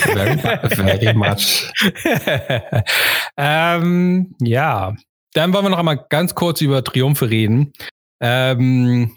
[0.00, 1.72] very, very much.
[3.36, 4.94] ähm, ja.
[5.32, 7.72] Dann wollen wir noch einmal ganz kurz über Triumphe reden.
[8.20, 9.16] Ähm,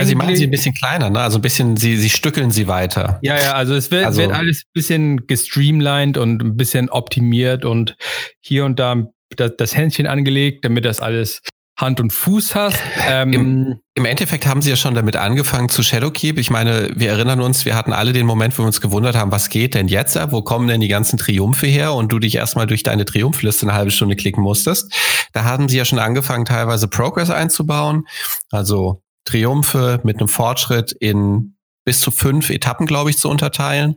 [0.00, 1.20] also sie machen sie ein bisschen kleiner, ne?
[1.20, 3.18] Also ein bisschen, sie, sie stückeln sie weiter.
[3.22, 7.64] Ja, ja, also es wird, also, wird alles ein bisschen gestreamlined und ein bisschen optimiert
[7.64, 7.96] und
[8.40, 11.40] hier und da das, das Händchen angelegt, damit das alles
[11.78, 12.78] Hand und Fuß hast.
[13.08, 16.38] Ähm, Im, Im, Endeffekt haben sie ja schon damit angefangen zu Shadowkeep.
[16.38, 19.32] Ich meine, wir erinnern uns, wir hatten alle den Moment, wo wir uns gewundert haben,
[19.32, 20.32] was geht denn jetzt ab?
[20.32, 21.94] Wo kommen denn die ganzen Triumphe her?
[21.94, 24.92] Und du dich erstmal durch deine Triumphliste eine halbe Stunde klicken musstest.
[25.32, 28.04] Da haben sie ja schon angefangen, teilweise Progress einzubauen.
[28.50, 33.96] Also Triumphe mit einem Fortschritt in bis zu fünf Etappen, glaube ich, zu unterteilen.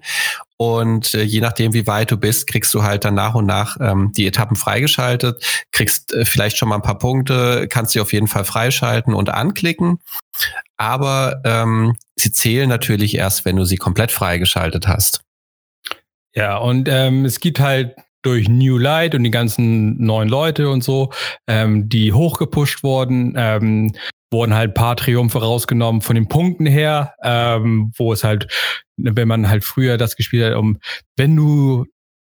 [0.57, 3.77] Und äh, je nachdem, wie weit du bist, kriegst du halt dann nach und nach
[3.79, 8.13] ähm, die Etappen freigeschaltet, kriegst äh, vielleicht schon mal ein paar Punkte, kannst sie auf
[8.13, 9.99] jeden Fall freischalten und anklicken.
[10.77, 15.21] Aber ähm, sie zählen natürlich erst, wenn du sie komplett freigeschaltet hast.
[16.33, 20.83] Ja, und ähm, es gibt halt durch New Light und die ganzen neuen Leute und
[20.83, 21.11] so,
[21.47, 23.93] ähm, die hochgepusht wurden, ähm,
[24.35, 28.47] wurden halt ein paar Triumphe rausgenommen von den Punkten her, ähm, wo es halt,
[28.97, 30.77] wenn man halt früher das gespielt hat, um,
[31.17, 31.85] wenn du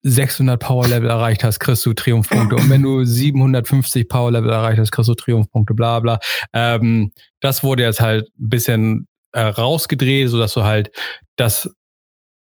[0.03, 2.55] 600 Power Level erreicht hast, kriegst du Triumphpunkte.
[2.55, 6.19] Und wenn du 750 Power Level erreicht hast, kriegst du Triumphpunkte, bla bla.
[6.53, 10.91] Ähm, das wurde jetzt halt ein bisschen äh, rausgedreht, so dass du halt
[11.35, 11.69] das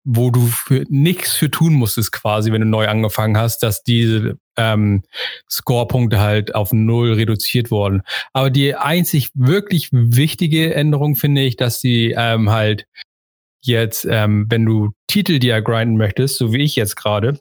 [0.05, 4.37] wo du für nichts für tun musstest quasi, wenn du neu angefangen hast, dass diese
[4.57, 5.03] ähm,
[5.49, 8.01] Scorepunkte halt auf null reduziert wurden.
[8.33, 12.85] Aber die einzig wirklich wichtige Änderung finde ich, dass sie ähm, halt
[13.61, 17.39] jetzt, ähm, wenn du Titel dir grinden möchtest, so wie ich jetzt gerade,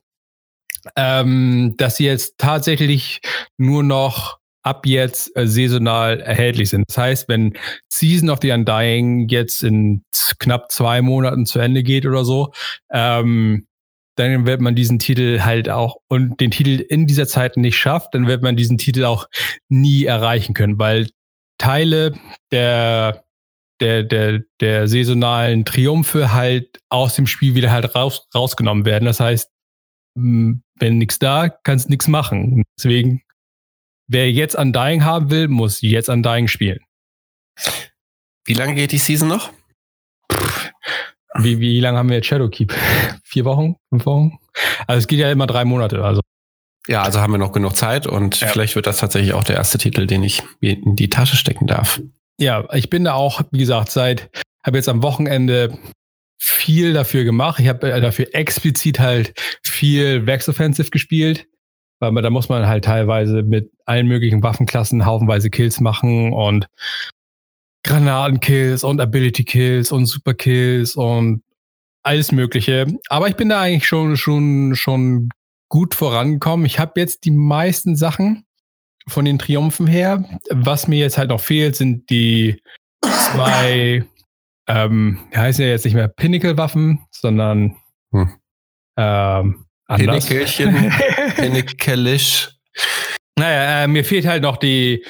[0.96, 3.20] ähm, dass sie jetzt tatsächlich
[3.58, 6.84] nur noch ab jetzt äh, saisonal erhältlich sind.
[6.88, 7.56] Das heißt, wenn
[7.90, 10.02] Season of the Undying jetzt in
[10.38, 12.52] knapp zwei Monaten zu Ende geht oder so,
[12.90, 13.66] ähm,
[14.16, 18.14] dann wird man diesen Titel halt auch und den Titel in dieser Zeit nicht schafft,
[18.14, 19.26] dann wird man diesen Titel auch
[19.68, 21.08] nie erreichen können, weil
[21.58, 22.14] Teile
[22.52, 23.24] der
[23.80, 29.04] der, der, der saisonalen Triumphe halt aus dem Spiel wieder halt raus, rausgenommen werden.
[29.04, 29.50] Das heißt,
[30.14, 32.62] wenn nichts da, kannst nichts machen.
[32.78, 33.24] Deswegen
[34.06, 36.80] Wer jetzt Undying haben will, muss jetzt Undying spielen.
[38.44, 39.50] Wie lange geht die Season noch?
[41.38, 42.72] Wie, wie lange haben wir jetzt Shadowkeep?
[43.24, 43.76] Vier Wochen?
[43.90, 44.38] Fünf Wochen?
[44.86, 46.04] Also es geht ja immer drei Monate.
[46.04, 46.20] Also.
[46.86, 48.48] Ja, also haben wir noch genug Zeit und ja.
[48.48, 52.00] vielleicht wird das tatsächlich auch der erste Titel, den ich in die Tasche stecken darf.
[52.38, 54.30] Ja, ich bin da auch, wie gesagt, seit,
[54.64, 55.78] habe jetzt am Wochenende
[56.38, 57.58] viel dafür gemacht.
[57.58, 61.46] Ich habe dafür explizit halt viel Vex Offensive gespielt
[62.04, 66.66] weil man, da muss man halt teilweise mit allen möglichen Waffenklassen haufenweise Kills machen und
[67.84, 71.42] Granatenkills und Ability Kills und Super Kills und
[72.02, 72.86] alles Mögliche.
[73.08, 75.28] Aber ich bin da eigentlich schon, schon, schon
[75.68, 76.66] gut vorangekommen.
[76.66, 78.44] Ich habe jetzt die meisten Sachen
[79.08, 80.24] von den Triumphen her.
[80.50, 82.60] Was mir jetzt halt noch fehlt, sind die
[83.04, 84.04] zwei,
[84.68, 87.76] ähm, heißen ja jetzt nicht mehr Pinnacle-Waffen, sondern
[88.12, 88.34] hm.
[88.96, 90.26] ähm, anders.
[90.26, 90.92] Pinnekelchen,
[91.36, 92.50] Pinnekelisch.
[93.38, 95.04] Naja, äh, mir fehlt halt noch die,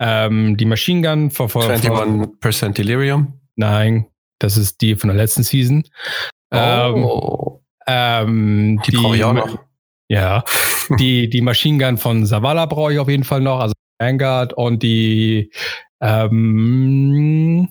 [0.00, 3.40] ähm, die Machine Gun von, von, 21% Delirium.
[3.56, 4.06] Nein,
[4.38, 5.84] das ist die von der letzten Season.
[6.52, 7.60] Oh.
[7.86, 9.58] Ähm, die brauche ich auch noch.
[10.08, 10.44] Ja,
[10.98, 14.82] die, die Machine Gun von Zavala brauche ich auf jeden Fall noch, also Vanguard und
[14.82, 15.52] die
[16.00, 17.68] ähm,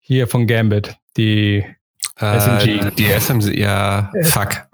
[0.00, 1.64] hier von Gambit, die
[2.18, 2.90] Äh, SMG.
[2.96, 4.68] Die SMG, ja, fuck.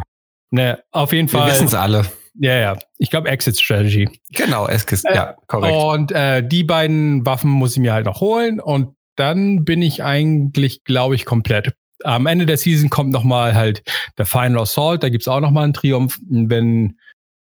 [0.51, 1.51] Ne, auf jeden Wir Fall.
[1.51, 2.05] wissen es alle.
[2.35, 2.79] Ja, ja.
[2.99, 4.09] Ich glaube Exit Strategy.
[4.31, 5.75] Genau, Eskis, Äh, ja, korrekt.
[5.75, 10.03] Und äh, die beiden Waffen muss ich mir halt noch holen und dann bin ich
[10.03, 11.75] eigentlich, glaube ich, komplett.
[12.05, 13.83] Am Ende der Season kommt noch mal halt
[14.19, 15.03] der Final Assault.
[15.03, 16.19] Da gibt's auch noch mal einen Triumph.
[16.29, 16.97] Wenn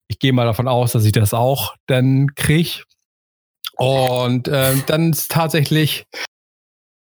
[0.08, 2.86] ich gehe mal davon aus, dass ich das auch dann krieg.
[3.78, 6.06] Und äh, dann ist tatsächlich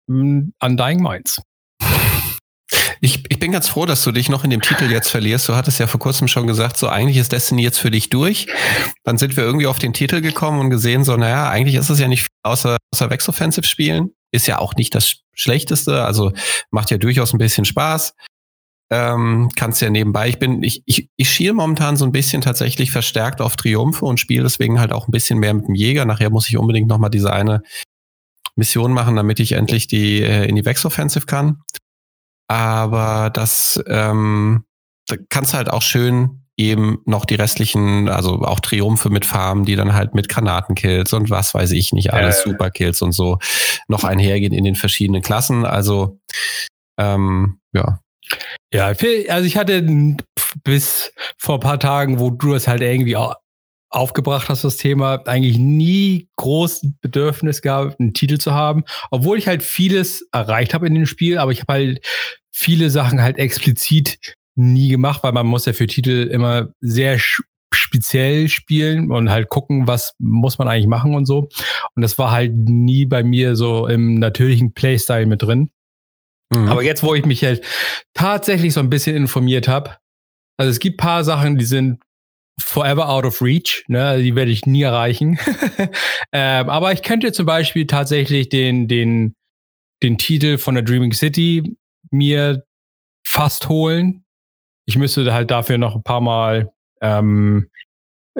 [0.08, 1.40] Undying Minds.
[3.00, 5.48] Ich, ich bin ganz froh, dass du dich noch in dem Titel jetzt verlierst.
[5.48, 8.46] Du hattest ja vor kurzem schon gesagt, so eigentlich ist Destiny jetzt für dich durch.
[9.04, 11.98] Dann sind wir irgendwie auf den Titel gekommen und gesehen, so, naja, eigentlich ist es
[11.98, 14.10] ja nicht viel außer, außer Vex Offensive spielen.
[14.32, 16.32] Ist ja auch nicht das Schlechteste, also
[16.70, 18.14] macht ja durchaus ein bisschen Spaß.
[18.88, 22.92] Ähm, kannst ja nebenbei, ich bin, ich, ich, ich schiel momentan so ein bisschen tatsächlich
[22.92, 26.04] verstärkt auf Triumphe und spiele deswegen halt auch ein bisschen mehr mit dem Jäger.
[26.04, 27.62] Nachher muss ich unbedingt nochmal diese eine
[28.54, 31.62] Mission machen, damit ich endlich die äh, in die Vex Offensive kann.
[32.48, 34.64] Aber das ähm,
[35.06, 39.64] da kannst du halt auch schön eben noch die restlichen, also auch Triumphe mit Farmen,
[39.64, 42.52] die dann halt mit Granatenkills und was weiß ich nicht, alles Ja.
[42.52, 43.38] Superkills und so
[43.88, 45.66] noch einhergehen in den verschiedenen Klassen.
[45.66, 46.18] Also
[46.98, 48.00] ähm, ja.
[48.72, 49.86] Ja, also ich hatte
[50.64, 53.34] bis vor ein paar Tagen, wo du das halt irgendwie au-
[53.96, 59.48] aufgebracht hast, das Thema, eigentlich nie groß Bedürfnis gehabt, einen Titel zu haben, obwohl ich
[59.48, 62.06] halt vieles erreicht habe in dem Spiel, aber ich habe halt
[62.52, 64.18] viele Sachen halt explizit
[64.54, 67.18] nie gemacht, weil man muss ja für Titel immer sehr
[67.72, 71.48] speziell spielen und halt gucken, was muss man eigentlich machen und so.
[71.94, 75.70] Und das war halt nie bei mir so im natürlichen Playstyle mit drin.
[76.50, 76.68] Mhm.
[76.68, 77.64] Aber jetzt, wo ich mich halt
[78.14, 79.96] tatsächlich so ein bisschen informiert habe,
[80.58, 81.98] also es gibt paar Sachen, die sind
[82.58, 84.22] forever out of reach, ne?
[84.22, 85.38] die werde ich nie erreichen.
[86.32, 89.34] ähm, aber ich könnte zum Beispiel tatsächlich den, den,
[90.02, 91.76] den Titel von der Dreaming City
[92.10, 92.64] mir
[93.26, 94.24] fast holen.
[94.86, 97.68] Ich müsste halt dafür noch ein paar Mal ähm,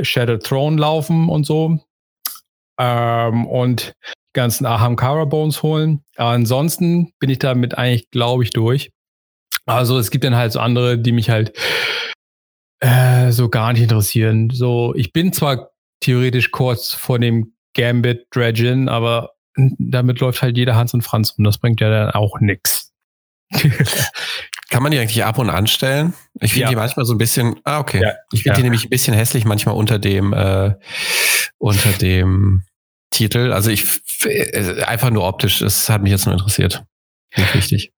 [0.00, 1.78] Shattered Throne laufen und so.
[2.78, 3.94] Ähm, und
[4.32, 6.04] ganzen Ahamkara Bones holen.
[6.16, 8.90] Aber ansonsten bin ich damit eigentlich, glaube ich, durch.
[9.64, 11.52] Also es gibt dann halt so andere, die mich halt
[12.80, 14.50] äh, so gar nicht interessieren.
[14.52, 19.30] So, ich bin zwar theoretisch kurz vor dem Gambit Dredgen, aber
[19.78, 22.92] damit läuft halt jeder Hans und Franz und das bringt ja dann auch nix.
[24.68, 26.12] Kann man die eigentlich ab und anstellen?
[26.40, 26.68] Ich finde Ja.
[26.70, 28.02] die manchmal so ein bisschen, ah, okay.
[28.02, 28.14] Ja.
[28.32, 28.56] Ich finde Ja.
[28.56, 30.74] die nämlich ein bisschen hässlich manchmal unter dem, äh,
[31.58, 32.62] unter dem
[33.10, 33.52] Titel.
[33.52, 33.84] Also ich,
[34.24, 36.84] äh, einfach nur optisch, das hat mich jetzt nur interessiert.
[37.36, 37.92] Nicht wichtig.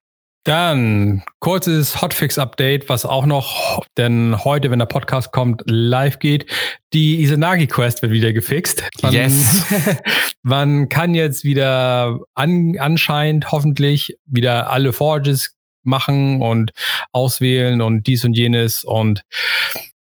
[0.48, 6.46] Dann kurzes Hotfix-Update, was auch noch, denn heute, wenn der Podcast kommt, live geht.
[6.94, 8.82] Die Isanagi-Quest wird wieder gefixt.
[9.02, 9.66] Man, Yes.
[10.42, 16.70] man kann jetzt wieder an, anscheinend hoffentlich wieder alle Forges machen und
[17.12, 19.20] auswählen und dies und jenes und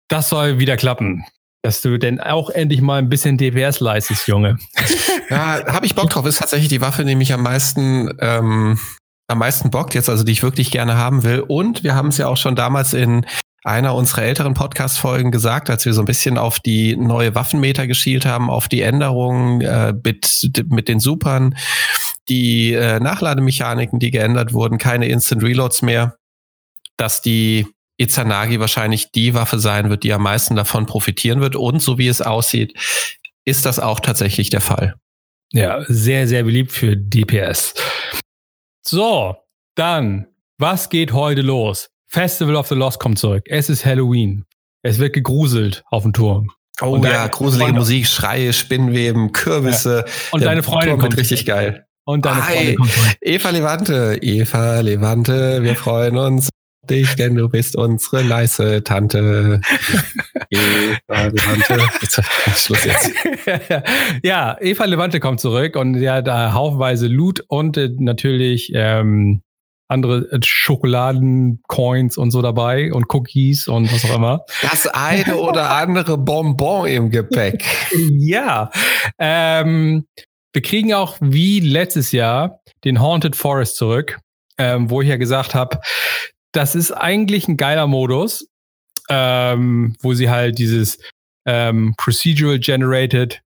[0.08, 1.26] das soll wieder klappen.
[1.62, 4.58] Dass du denn auch endlich mal ein bisschen DPS leistest, Junge.
[5.30, 6.26] Ja, habe ich Bock drauf.
[6.26, 8.80] Ist tatsächlich die Waffe, die mich am meisten, ähm,
[9.32, 11.40] am meisten bockt jetzt, also die ich wirklich gerne haben will.
[11.40, 13.26] Und wir haben es ja auch schon damals in
[13.64, 18.26] einer unserer älteren Podcast-Folgen gesagt, als wir so ein bisschen auf die neue Waffenmeter geschielt
[18.26, 21.56] haben, auf die Änderungen äh, mit, mit den Supern,
[22.28, 26.16] die äh, Nachlademechaniken, die geändert wurden, keine Instant Reloads mehr,
[26.98, 27.68] dass die
[27.98, 31.56] Izanagi wahrscheinlich die Waffe sein wird, die am meisten davon profitieren wird.
[31.56, 32.74] Und so wie es aussieht,
[33.46, 34.96] ist das auch tatsächlich der Fall.
[35.54, 37.76] Ja, sehr, sehr beliebt für DPS.
[38.86, 39.36] So,
[39.76, 41.90] dann, was geht heute los?
[42.08, 43.44] Festival of the Lost kommt zurück.
[43.48, 44.46] Es ist Halloween.
[44.84, 46.52] Es wird gegruselt auf dem Turm.
[46.82, 50.06] Oh Und ja, gruselige Freunde- Musik, Schreie, Spinnweben, Kürbisse.
[50.32, 51.86] Und Der deine Freundin kommt wird richtig geil.
[52.06, 52.54] Und deine Hi.
[52.56, 53.18] Freundin kommt.
[53.22, 56.50] Eva Levante, Eva Levante, wir freuen uns
[56.90, 59.62] dich, denn du bist unsere nice Tante.
[60.50, 61.80] Eva Levante.
[62.02, 62.22] Jetzt,
[62.56, 63.12] Schluss jetzt.
[64.24, 69.42] ja, Eva Levante kommt zurück und sie hat da haufenweise Loot und äh, natürlich ähm,
[69.92, 74.46] andere äh, Schokoladen-Coins und so dabei und Cookies und was auch immer.
[74.62, 77.64] Das eine oder andere Bonbon im Gepäck.
[77.94, 78.72] Ja.
[79.20, 80.08] Ähm,
[80.54, 84.20] wir kriegen auch wie letztes Jahr den Haunted Forest zurück,
[84.58, 85.80] ähm, wo ich ja gesagt habe,
[86.52, 88.48] das ist eigentlich ein geiler Modus.
[89.10, 91.00] ähm, wo sie halt dieses
[91.46, 93.42] ähm, Procedural Generated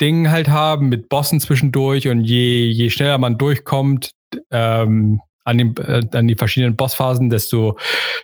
[0.00, 4.12] Ding halt haben mit Bossen zwischendurch und je, je schneller man durchkommt
[4.50, 7.78] ähm, an, den, äh, an die verschiedenen Bossphasen, desto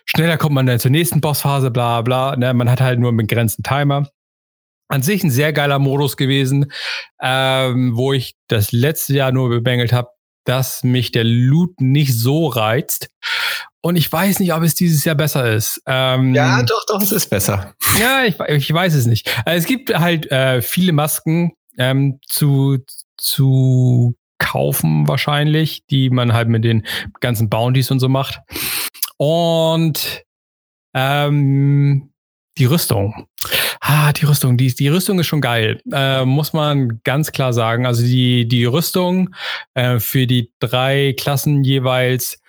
[0.05, 2.35] schneller kommt man dann zur nächsten Bossphase, bla bla.
[2.35, 2.53] Ne?
[2.53, 4.09] Man hat halt nur einen begrenzten Timer.
[4.89, 6.71] An sich ein sehr geiler Modus gewesen,
[7.21, 10.09] ähm, wo ich das letzte Jahr nur bemängelt habe,
[10.45, 13.09] dass mich der Loot nicht so reizt.
[13.81, 15.81] Und ich weiß nicht, ob es dieses Jahr besser ist.
[15.85, 17.73] Ähm, ja, doch, doch, es ist besser.
[17.99, 19.29] Ja, ich, ich weiß es nicht.
[19.45, 22.77] Es gibt halt äh, viele Masken ähm, zu,
[23.17, 26.85] zu kaufen wahrscheinlich, die man halt mit den
[27.19, 28.39] ganzen Bounties und so macht.
[29.17, 30.23] Und
[30.93, 32.11] ähm,
[32.57, 33.27] die Rüstung.
[33.81, 37.85] Ah, die Rüstung, die, die Rüstung ist schon geil, äh, muss man ganz klar sagen.
[37.85, 39.33] Also die, die Rüstung
[39.73, 42.39] äh, für die drei Klassen jeweils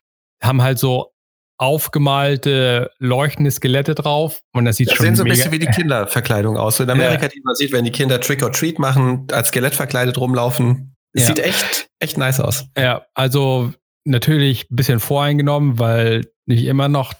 [0.43, 1.13] haben halt so
[1.61, 5.67] aufgemalte leuchtende Skelette drauf und das sieht das schon sehen so ein bisschen wie die
[5.75, 6.79] Kinderverkleidung aus.
[6.79, 7.29] So in Amerika, ja.
[7.29, 10.97] die man sieht, wenn die Kinder Trick or Treat machen, als Skelett verkleidet rumlaufen.
[11.13, 11.27] Ja.
[11.27, 12.65] sieht echt, echt nice aus.
[12.79, 13.73] Ja, also
[14.05, 17.13] natürlich ein bisschen voreingenommen, weil ich immer noch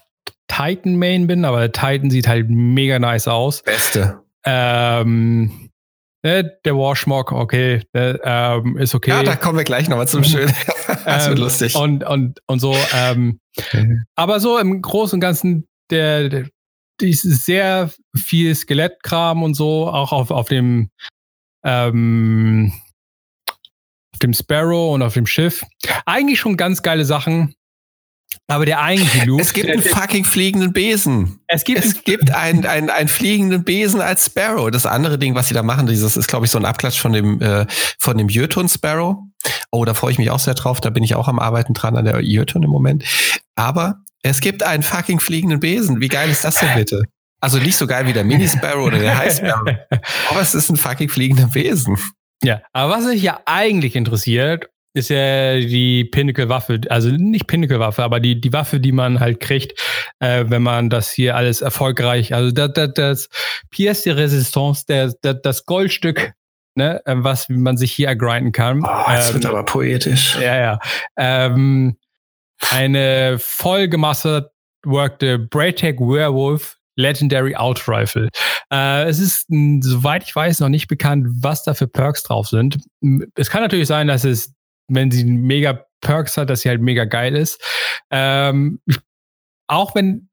[0.47, 3.61] Titan Main bin, aber Titan sieht halt mega nice aus.
[3.61, 4.21] Beste.
[4.43, 5.69] Ähm,
[6.23, 9.11] ne, der Warschmock, okay, der, ähm, ist okay.
[9.11, 10.53] Ja, da kommen wir gleich nochmal zum Schönen.
[11.05, 11.75] das wird ähm, lustig.
[11.75, 12.75] Und, und, und so.
[12.93, 14.01] Ähm, okay.
[14.15, 16.45] Aber so im Großen und Ganzen, der, der
[16.99, 20.89] ist sehr viel Skelettkram und so, auch auf, auf dem
[21.63, 22.73] ähm,
[24.13, 25.63] auf dem Sparrow und auf dem Schiff.
[26.05, 27.55] Eigentlich schon ganz geile Sachen.
[28.47, 29.39] Aber der eigentliche Loop.
[29.39, 31.39] Es gibt einen fucking fliegenden Besen.
[31.47, 34.69] Es gibt, es gibt einen, einen, einen fliegenden Besen als Sparrow.
[34.71, 37.13] Das andere Ding, was sie da machen, dieses ist, glaube ich, so ein Abklatsch von
[37.13, 37.65] dem, äh,
[37.97, 39.17] von dem Jötun Sparrow.
[39.71, 40.81] Oh, da freue ich mich auch sehr drauf.
[40.81, 43.05] Da bin ich auch am Arbeiten dran an der Jötun im Moment.
[43.55, 46.01] Aber es gibt einen fucking fliegenden Besen.
[46.01, 47.03] Wie geil ist das denn bitte?
[47.39, 49.67] Also nicht so geil wie der Mini Sparrow oder der High Sparrow.
[50.29, 51.97] Aber es ist ein fucking fliegender Besen.
[52.43, 58.19] Ja, aber was sich ja eigentlich interessiert, ist ja die Pinnacle-Waffe, also nicht Pinnacle-Waffe, aber
[58.19, 59.79] die, die Waffe, die man halt kriegt,
[60.19, 63.29] äh, wenn man das hier alles erfolgreich, also das, das, das
[63.73, 66.33] Pièce de Resistance, der, das, das Goldstück,
[66.75, 68.83] ne, äh, was man sich hier ergrinden kann.
[68.83, 70.37] Oh, das ähm, wird aber poetisch.
[70.39, 70.79] Ja, ja.
[71.17, 71.97] Ähm,
[72.69, 74.51] eine voll gemasterte
[74.83, 78.29] Braytech Werewolf Legendary Out Rifle.
[78.71, 79.47] Äh, es ist,
[79.81, 82.77] soweit ich weiß, noch nicht bekannt, was da für Perks drauf sind.
[83.35, 84.53] Es kann natürlich sein, dass es
[84.93, 87.61] wenn sie mega Perks hat, dass sie halt mega geil ist.
[88.09, 88.79] Ähm,
[89.67, 90.29] auch wenn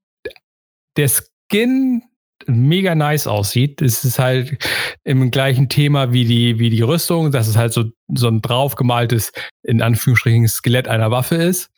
[0.96, 2.02] der Skin
[2.46, 4.56] mega nice aussieht, ist es halt
[5.04, 9.32] im gleichen Thema wie die, wie die Rüstung, dass es halt so, so ein draufgemaltes,
[9.62, 11.70] in Anführungsstrichen, Skelett einer Waffe ist.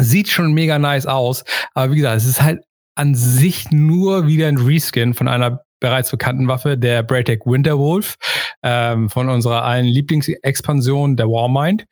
[0.00, 1.44] Sieht schon mega nice aus,
[1.74, 2.62] aber wie gesagt, es ist halt
[2.96, 8.16] an sich nur wieder ein Reskin von einer bereits bekannten Waffe, der Braytech Winterwolf,
[8.62, 11.84] ähm, von unserer allen Lieblingsexpansion, der Warmind.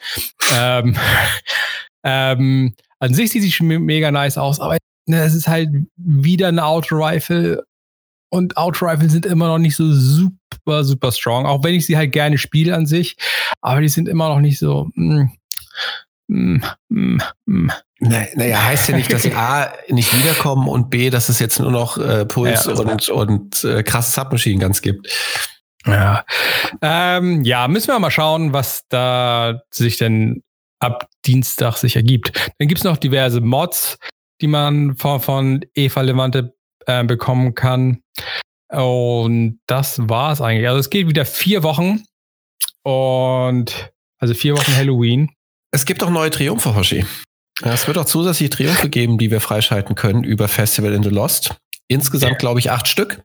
[0.54, 0.96] ähm,
[2.04, 6.48] ähm, an sich sieht sie schon mega nice aus, aber ne, es ist halt wieder
[6.48, 7.64] eine Auto-Rifle
[8.30, 12.12] und Auto-Rifle sind immer noch nicht so super, super strong, auch wenn ich sie halt
[12.12, 13.16] gerne spiele an sich,
[13.60, 14.88] aber die sind immer noch nicht so.
[14.94, 15.28] Mh,
[16.28, 21.38] mh, mh, naja, heißt ja nicht, dass sie A nicht wiederkommen und B, dass es
[21.38, 25.08] jetzt nur noch äh, Puls ja, und, und äh, krass Submachine ganz gibt.
[25.86, 26.24] Ja.
[26.80, 30.42] Ähm, ja, müssen wir mal schauen, was da sich denn
[30.80, 32.50] ab Dienstag sich ergibt.
[32.58, 33.98] Dann gibt's noch diverse Mods,
[34.40, 36.54] die man von, von Eva Levante
[36.86, 38.02] äh, bekommen kann.
[38.68, 40.68] Und das war's eigentlich.
[40.68, 42.02] Also es geht wieder vier Wochen
[42.82, 45.30] und also vier Wochen Halloween.
[45.70, 47.04] Es gibt auch neue Triumphe, Hoshi.
[47.62, 51.54] Es wird auch zusätzliche Triumphe geben, die wir freischalten können über Festival in the Lost.
[51.88, 53.22] Insgesamt, glaube ich, acht Stück.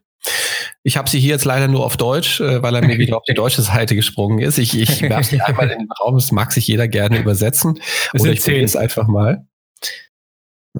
[0.82, 3.24] Ich habe sie hier jetzt leider nur auf Deutsch, äh, weil er mir wieder auf
[3.24, 4.58] die deutsche Seite gesprungen ist.
[4.58, 7.80] Ich, ich werfe sie einmal in den Raum, das mag sich jeder gerne übersetzen.
[8.12, 9.46] Es Oder ich probiere es einfach mal.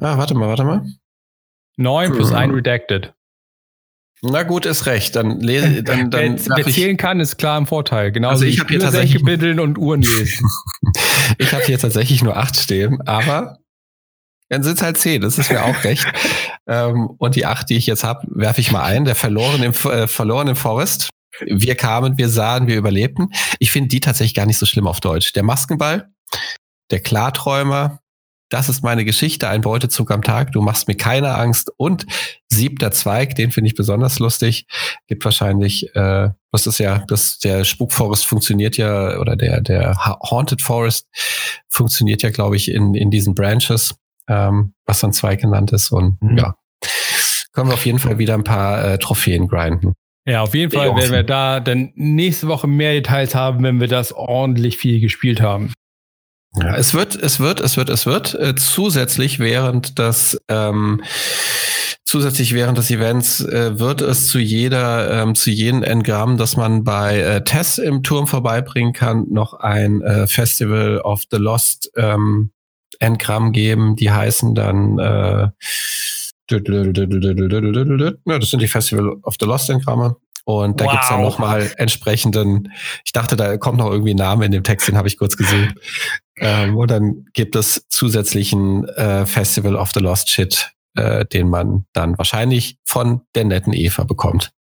[0.01, 0.87] Ah, warte mal, warte mal.
[1.77, 3.15] Neun plus ein Redacted.
[4.21, 5.15] Na gut, ist recht.
[5.15, 8.11] Dann lese dann, dann Wer, wer zählen kann, ist klar im Vorteil.
[8.11, 10.49] Genauso also ich habe hier tatsächlich Biddeln und Uhren lesen.
[11.39, 13.59] ich habe hier tatsächlich nur acht stehen, aber
[14.49, 15.21] dann sind es halt zehn.
[15.21, 16.07] Das ist mir auch recht.
[16.67, 19.05] ähm, und die acht, die ich jetzt habe, werfe ich mal ein.
[19.05, 21.11] Der verloren im äh, verloren im Forest.
[21.41, 23.29] Wir kamen, wir sahen, wir überlebten.
[23.59, 25.33] Ich finde die tatsächlich gar nicht so schlimm auf Deutsch.
[25.35, 26.11] Der Maskenball,
[26.91, 28.01] der Klarträumer,
[28.49, 31.71] das ist meine Geschichte, ein Beutezug am Tag, du machst mir keine Angst.
[31.77, 32.07] Und
[32.49, 34.67] siebter Zweig, den finde ich besonders lustig,
[35.07, 40.63] gibt wahrscheinlich, äh, was ist ja, das, der Spukforest funktioniert ja, oder der, der Haunted
[40.63, 41.09] Forest
[41.69, 43.95] funktioniert ja, glaube ich, in, in diesen Branches,
[44.29, 45.91] ähm, was dann Zweig genannt ist.
[45.91, 46.39] Und mhm.
[46.39, 46.55] ja,
[47.53, 49.95] können wir auf jeden Fall wieder ein paar äh, Trophäen grinden.
[50.27, 53.89] Ja, auf jeden Fall werden wir da dann nächste Woche mehr Details haben, wenn wir
[53.89, 55.73] das ordentlich viel gespielt haben.
[56.57, 58.35] Ja, es wird, es wird, es wird, es wird.
[58.35, 61.03] Äh, zusätzlich während das ähm,
[62.09, 66.83] zusätzlich während des Events äh, wird es zu jeder, ähm, zu jedem Engramm, das man
[66.83, 72.51] bei äh, Tess im Turm vorbeibringen kann, noch ein äh, Festival of the Lost ähm,
[72.99, 73.95] Engramm geben.
[73.97, 75.49] Die heißen dann äh,
[78.25, 80.17] ja, das sind die Festival of the Lost Engramme.
[80.49, 80.93] Und da wow.
[80.93, 82.73] gibt's dann nochmal entsprechenden,
[83.05, 85.37] ich dachte, da kommt noch irgendwie ein Name in dem Text, den habe ich kurz
[85.37, 85.75] gesehen.
[86.41, 91.85] Ähm, und dann gibt es zusätzlichen äh, Festival of the Lost Shit, äh, den man
[91.93, 94.53] dann wahrscheinlich von der netten Eva bekommt.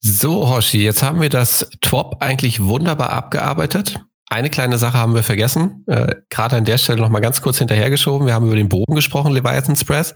[0.00, 4.00] So, Hoshi, jetzt haben wir das Twop eigentlich wunderbar abgearbeitet.
[4.28, 7.58] Eine kleine Sache haben wir vergessen, äh, gerade an der Stelle noch mal ganz kurz
[7.58, 8.26] hinterhergeschoben.
[8.26, 10.14] Wir haben über den Bogen gesprochen, Leviathan's Press.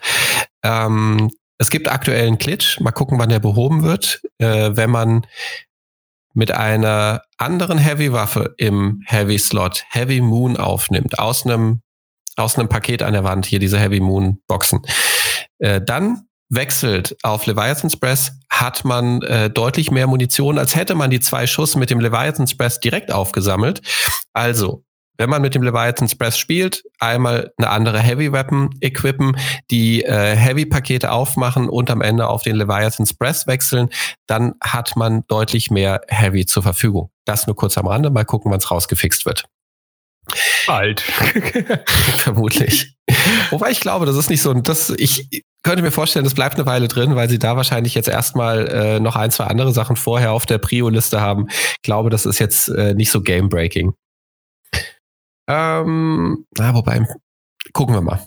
[0.65, 2.81] Ähm, es gibt aktuell einen Glitch.
[2.81, 4.23] Mal gucken, wann der behoben wird.
[4.39, 5.27] Äh, wenn man
[6.33, 11.83] mit einer anderen Heavy-Waffe im Heavy-Slot Heavy Moon aufnimmt, aus einem,
[12.37, 14.81] aus einem Paket an der Wand, hier diese Heavy Moon-Boxen,
[15.59, 21.11] äh, dann wechselt auf Leviathan's Press, hat man äh, deutlich mehr Munition, als hätte man
[21.11, 23.81] die zwei Schuss mit dem Leviathan's Press direkt aufgesammelt.
[24.33, 24.85] Also,
[25.17, 29.37] wenn man mit dem Leviathan's Press spielt, einmal eine andere Heavy Weapon equippen,
[29.71, 33.91] die äh, Heavy Pakete aufmachen und am Ende auf den Leviathan's Press wechseln,
[34.27, 37.11] dann hat man deutlich mehr Heavy zur Verfügung.
[37.27, 39.45] Das nur kurz am Rande, mal gucken, wann es rausgefixt wird.
[40.67, 41.01] Bald.
[42.17, 42.97] Vermutlich.
[43.51, 46.67] Wobei ich glaube, das ist nicht so, das, ich könnte mir vorstellen, das bleibt eine
[46.67, 50.33] Weile drin, weil sie da wahrscheinlich jetzt erstmal äh, noch ein, zwei andere Sachen vorher
[50.33, 51.49] auf der Prio-Liste haben.
[51.49, 53.93] Ich glaube, das ist jetzt äh, nicht so game-breaking.
[55.49, 57.05] Ähm, na, wobei,
[57.73, 58.27] gucken wir mal.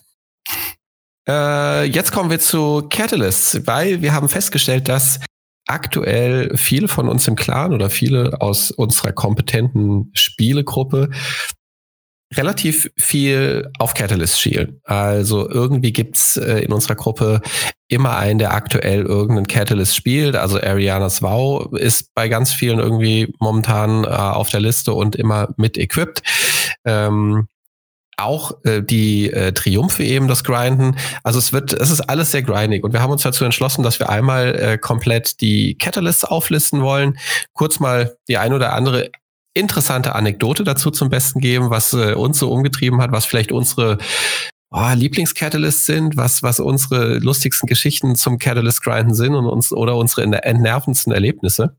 [1.27, 5.21] Äh, jetzt kommen wir zu Catalysts, weil wir haben festgestellt, dass
[5.65, 11.09] aktuell viele von uns im Clan oder viele aus unserer kompetenten Spielegruppe
[12.37, 14.79] relativ viel auf Catalyst schielen.
[14.83, 17.41] Also irgendwie gibt's äh, in unserer Gruppe
[17.87, 20.35] immer einen, der aktuell irgendeinen Catalyst spielt.
[20.35, 25.49] Also Arianas Wow ist bei ganz vielen irgendwie momentan äh, auf der Liste und immer
[25.57, 26.21] mit equipped.
[26.85, 27.47] Ähm,
[28.17, 30.97] auch äh, die äh, Triumphe eben das Grinden.
[31.23, 33.99] Also es wird, es ist alles sehr grindig und wir haben uns dazu entschlossen, dass
[33.99, 37.17] wir einmal äh, komplett die Catalysts auflisten wollen,
[37.53, 39.09] kurz mal die ein oder andere
[39.53, 43.97] interessante Anekdote dazu zum Besten geben, was äh, uns so umgetrieben hat, was vielleicht unsere
[44.71, 50.23] oh, Lieblingscatalysts sind, was, was unsere lustigsten Geschichten zum Catalyst-Grinden sind und uns oder unsere
[50.43, 51.77] entnervendsten Erlebnisse.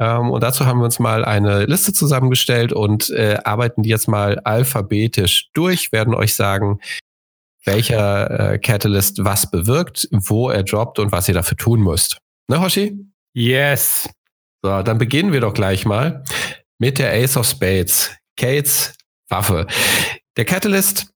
[0.00, 4.08] Ähm, und dazu haben wir uns mal eine Liste zusammengestellt und äh, arbeiten die jetzt
[4.08, 6.80] mal alphabetisch durch, werden euch sagen,
[7.64, 12.18] welcher äh, Catalyst was bewirkt, wo er droppt und was ihr dafür tun müsst.
[12.48, 12.98] Ne, Hoshi?
[13.34, 14.08] Yes.
[14.62, 16.24] So, dann beginnen wir doch gleich mal
[16.78, 18.10] mit der Ace of Spades.
[18.36, 18.94] Kates
[19.28, 19.66] Waffe.
[20.36, 21.10] Der Catalyst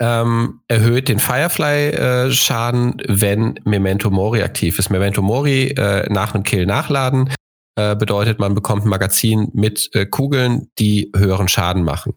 [0.00, 4.90] ähm, erhöht den Firefly-Schaden, äh, wenn Memento Mori aktiv ist.
[4.90, 7.32] Memento Mori äh, nach einem Kill nachladen
[7.76, 12.14] äh, bedeutet, man bekommt ein Magazin mit äh, Kugeln, die höheren Schaden machen.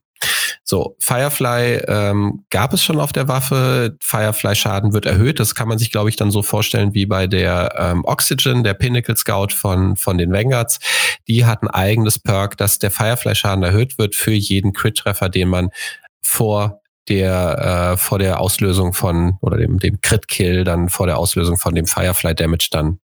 [0.63, 3.95] So, Firefly ähm, gab es schon auf der Waffe.
[4.01, 5.39] Firefly-Schaden wird erhöht.
[5.39, 8.73] Das kann man sich, glaube ich, dann so vorstellen wie bei der ähm, Oxygen, der
[8.73, 10.79] Pinnacle Scout von, von den Vanguards.
[11.27, 15.69] Die hat ein eigenes Perk, dass der Firefly-Schaden erhöht wird für jeden Crit-Treffer, den man
[16.21, 21.17] vor der äh, vor der Auslösung von oder dem dem Crit Kill dann vor der
[21.17, 22.99] Auslösung von dem Firefly Damage dann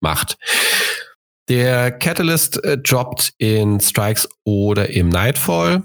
[0.00, 0.36] macht.
[1.48, 5.82] Der Catalyst äh, droppt in Strikes oder im Nightfall.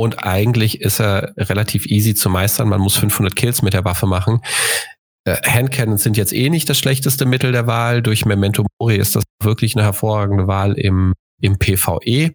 [0.00, 2.70] Und eigentlich ist er relativ easy zu meistern.
[2.70, 4.40] Man muss 500 Kills mit der Waffe machen.
[5.26, 8.00] Äh, Handcannons sind jetzt eh nicht das schlechteste Mittel der Wahl.
[8.00, 12.32] Durch Memento Mori ist das wirklich eine hervorragende Wahl im, im PvE.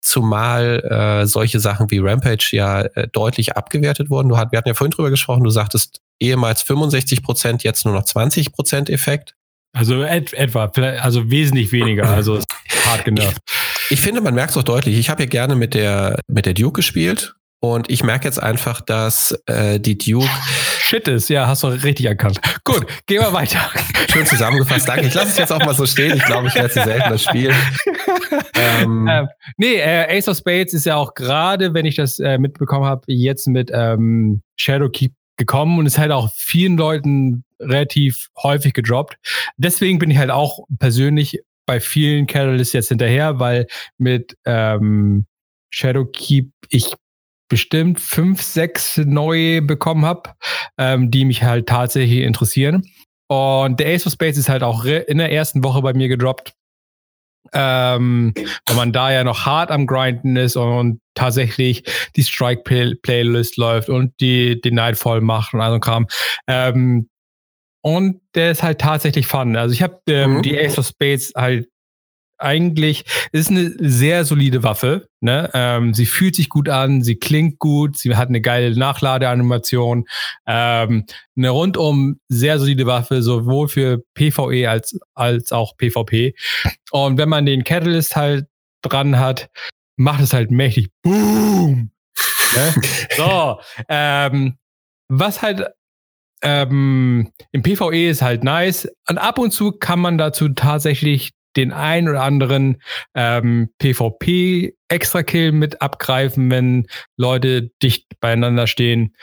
[0.00, 4.30] Zumal äh, solche Sachen wie Rampage ja äh, deutlich abgewertet wurden.
[4.30, 7.92] Du hat, wir hatten ja vorhin drüber gesprochen, du sagtest ehemals 65 Prozent, jetzt nur
[7.92, 9.34] noch 20 Prozent Effekt.
[9.76, 12.40] Also et, etwa, also wesentlich weniger, also
[12.86, 13.42] hart genervt.
[13.90, 14.98] Ich, finde, man merkt es auch deutlich.
[14.98, 18.80] Ich habe ja gerne mit der, mit der Duke gespielt und ich merke jetzt einfach,
[18.82, 20.28] dass äh, die Duke
[20.80, 21.30] Shit ist.
[21.30, 22.38] Ja, hast du richtig erkannt.
[22.64, 23.58] Gut, gehen wir weiter.
[24.12, 24.86] Schön zusammengefasst.
[24.86, 25.06] Danke.
[25.06, 26.14] Ich lasse es jetzt auch mal so stehen.
[26.14, 27.54] Ich glaube, ich werde sie seltener spielen.
[28.54, 32.36] ähm, ähm, nee, äh, Ace of Spades ist ja auch gerade, wenn ich das äh,
[32.36, 38.74] mitbekommen habe, jetzt mit ähm, Shadowkeep gekommen und ist halt auch vielen Leuten relativ häufig
[38.74, 39.16] gedroppt.
[39.56, 43.66] Deswegen bin ich halt auch persönlich bei vielen Catalysts jetzt hinterher, weil
[43.98, 45.26] mit ähm,
[45.70, 46.94] Shadowkeep ich
[47.48, 50.30] bestimmt fünf, sechs neue bekommen habe,
[50.78, 52.84] ähm, die mich halt tatsächlich interessieren.
[53.28, 56.54] Und der Ace of Spades ist halt auch in der ersten Woche bei mir gedroppt.
[57.52, 58.32] Ähm,
[58.66, 61.84] weil man da ja noch hart am Grinden ist und tatsächlich
[62.16, 66.06] die Strike-Playlist läuft und die, die Nightfall macht und all so Kram.
[66.48, 67.08] Ähm,
[67.84, 69.56] und der ist halt tatsächlich fun.
[69.56, 70.42] Also ich habe ähm, mhm.
[70.42, 71.68] die Ace of Spades halt
[72.38, 75.08] eigentlich, ist eine sehr solide Waffe.
[75.20, 75.50] Ne?
[75.52, 80.06] Ähm, sie fühlt sich gut an, sie klingt gut, sie hat eine geile Nachladeanimation.
[80.46, 81.04] Ähm,
[81.36, 86.34] eine rundum sehr solide Waffe, sowohl für PvE als, als auch PvP.
[86.90, 88.46] Und wenn man den Catalyst halt
[88.80, 89.50] dran hat,
[89.96, 91.90] macht es halt mächtig Boom!
[92.56, 92.74] ne?
[93.16, 93.60] So,
[93.90, 94.56] ähm,
[95.08, 95.66] was halt
[96.44, 98.88] ähm, im PvE ist halt nice.
[99.08, 102.82] Und ab und zu kann man dazu tatsächlich den ein oder anderen
[103.14, 106.86] ähm, PvP-Extra-Kill mit abgreifen, wenn
[107.16, 109.14] Leute dicht beieinander stehen.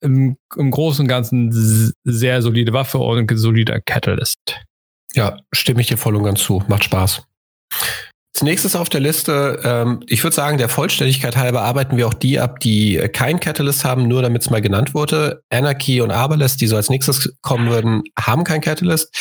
[0.00, 1.50] Im, Im Großen und Ganzen
[2.04, 4.60] sehr solide Waffe und solider Catalyst.
[5.14, 6.64] Ja, stimme ich dir voll und ganz zu.
[6.68, 7.26] Macht Spaß.
[8.34, 12.14] Als nächstes auf der Liste, ähm, ich würde sagen, der Vollständigkeit halber arbeiten wir auch
[12.14, 15.42] die ab, die äh, kein Catalyst haben, nur damit es mal genannt wurde.
[15.50, 19.14] Anarchy und Aberless, die so als nächstes kommen würden, haben kein Catalyst.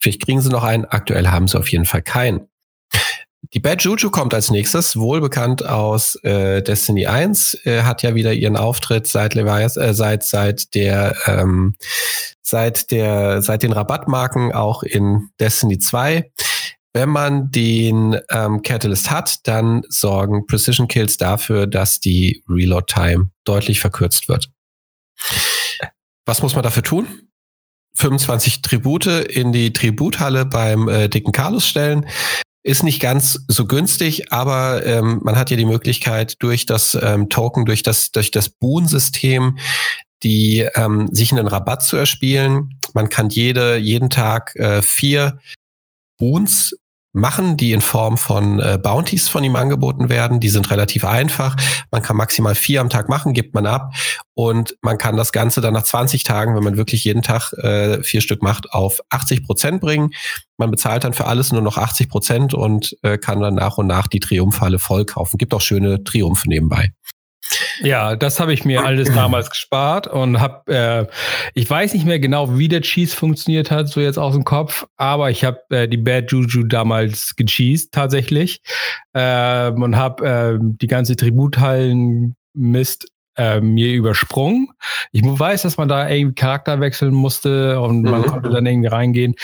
[0.00, 0.84] Vielleicht kriegen sie noch einen.
[0.84, 2.48] Aktuell haben sie auf jeden Fall keinen.
[3.54, 8.34] Die Bad Juju kommt als nächstes, wohlbekannt aus äh, Destiny 1, äh, hat ja wieder
[8.34, 11.74] ihren Auftritt seit Levias, äh, seit seit der ähm,
[12.42, 16.30] seit der seit den Rabattmarken auch in Destiny 2.
[16.98, 23.30] Wenn man den ähm, Catalyst hat, dann sorgen Precision Kills dafür, dass die Reload Time
[23.44, 24.50] deutlich verkürzt wird.
[26.26, 27.06] Was muss man dafür tun?
[27.94, 32.04] 25 Tribute in die Tributhalle beim äh, dicken Carlos stellen.
[32.64, 37.28] Ist nicht ganz so günstig, aber ähm, man hat ja die Möglichkeit durch das ähm,
[37.28, 39.58] Token, durch das, durch das Boon-System,
[40.24, 42.80] die ähm, sich einen Rabatt zu erspielen.
[42.92, 45.38] Man kann jede, jeden Tag äh, vier
[46.18, 46.74] Boons
[47.18, 50.40] machen, die in Form von äh, Bounties von ihm angeboten werden.
[50.40, 51.56] Die sind relativ einfach.
[51.90, 53.92] Man kann maximal vier am Tag machen, gibt man ab.
[54.34, 58.02] Und man kann das Ganze dann nach 20 Tagen, wenn man wirklich jeden Tag äh,
[58.02, 60.10] vier Stück macht, auf 80 Prozent bringen.
[60.56, 63.86] Man bezahlt dann für alles nur noch 80 Prozent und äh, kann dann nach und
[63.86, 65.38] nach die Triumphhalle voll kaufen.
[65.38, 66.92] Gibt auch schöne Triumphe nebenbei.
[67.80, 71.06] Ja, das habe ich mir alles damals gespart und habe, äh,
[71.54, 74.86] ich weiß nicht mehr genau, wie der Cheese funktioniert hat, so jetzt aus dem Kopf,
[74.96, 78.60] aber ich habe äh, die Bad Juju damals gecheased tatsächlich
[79.12, 83.08] äh, und habe äh, die ganze Tributhallen Mist
[83.38, 84.68] äh, mir übersprungen.
[85.12, 88.26] Ich weiß, dass man da irgendwie Charakter wechseln musste und man mhm.
[88.26, 89.34] konnte dann irgendwie reingehen.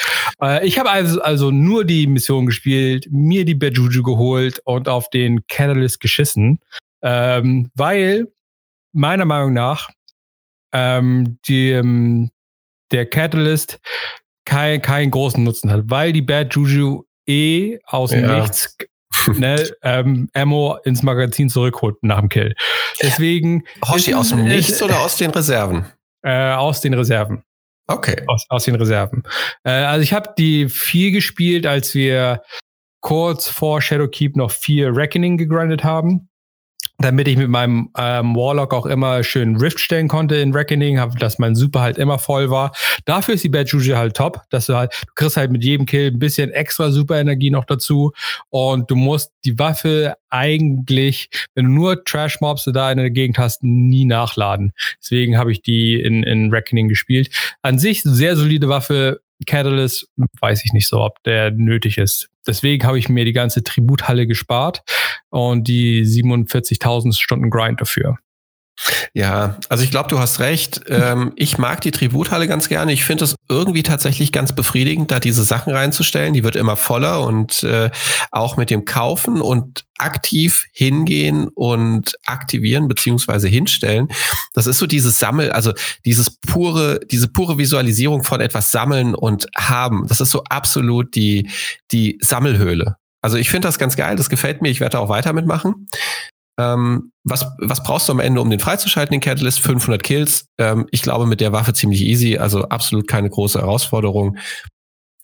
[0.43, 4.89] Äh, ich habe also, also nur die Mission gespielt, mir die Bad Juju geholt und
[4.89, 6.59] auf den Catalyst geschissen.
[7.05, 8.29] Ähm, weil
[8.93, 9.91] meiner Meinung nach
[10.73, 12.31] ähm, die, ähm,
[12.93, 13.79] der Catalyst
[14.47, 18.41] kein, keinen großen Nutzen hat, weil die Bad Juju eh aus dem ja.
[18.41, 18.77] Nichts
[19.39, 22.55] ne, ähm, Ammo ins Magazin zurückholt nach dem Kill.
[23.03, 23.65] Deswegen.
[23.87, 25.87] Hoshi, aus dem Nichts oder aus den Reserven?
[26.27, 27.45] Äh, aus den Reserven.
[27.87, 28.17] Okay.
[28.29, 29.25] Aus, aus den Reserven.
[29.63, 32.43] Äh, also ich habe die viel gespielt, als wir
[33.03, 36.31] kurz vor Shadowkeep noch vier Reckoning gegrindet haben
[37.05, 41.19] damit ich mit meinem ähm, Warlock auch immer schön Rift stellen konnte in Reckoning, hab,
[41.19, 42.73] dass mein Super halt immer voll war.
[43.05, 45.85] Dafür ist die Bad Juju halt top, dass du halt, du kriegst halt mit jedem
[45.85, 48.13] Kill ein bisschen extra Superenergie noch dazu
[48.49, 53.63] und du musst die Waffe eigentlich, wenn du nur Trash-Mobs da in der Gegend hast,
[53.63, 54.73] nie nachladen.
[55.01, 57.29] Deswegen habe ich die in, in Reckoning gespielt.
[57.61, 60.09] An sich sehr solide Waffe, Catalyst
[60.41, 62.29] weiß ich nicht so, ob der nötig ist.
[62.47, 64.83] Deswegen habe ich mir die ganze Tributhalle gespart
[65.31, 68.19] und die 47.000 Stunden Grind dafür.
[69.13, 70.83] Ja, also ich glaube, du hast recht.
[70.89, 72.93] Ähm, ich mag die Tributhalle ganz gerne.
[72.93, 76.35] Ich finde es irgendwie tatsächlich ganz befriedigend, da diese Sachen reinzustellen.
[76.35, 77.91] Die wird immer voller und äh,
[78.33, 84.09] auch mit dem Kaufen und aktiv hingehen und aktivieren beziehungsweise hinstellen.
[84.55, 85.73] Das ist so dieses Sammel, also
[86.05, 90.07] dieses pure, diese pure Visualisierung von etwas sammeln und haben.
[90.09, 91.49] Das ist so absolut die,
[91.93, 92.97] die Sammelhöhle.
[93.23, 95.89] Also ich finde das ganz geil, das gefällt mir, ich werde da auch weiter mitmachen.
[96.59, 99.61] Ähm, was, was brauchst du am Ende, um den freizuschalten, den Catalyst?
[99.61, 100.47] 500 Kills.
[100.59, 104.39] Ähm, ich glaube, mit der Waffe ziemlich easy, also absolut keine große Herausforderung.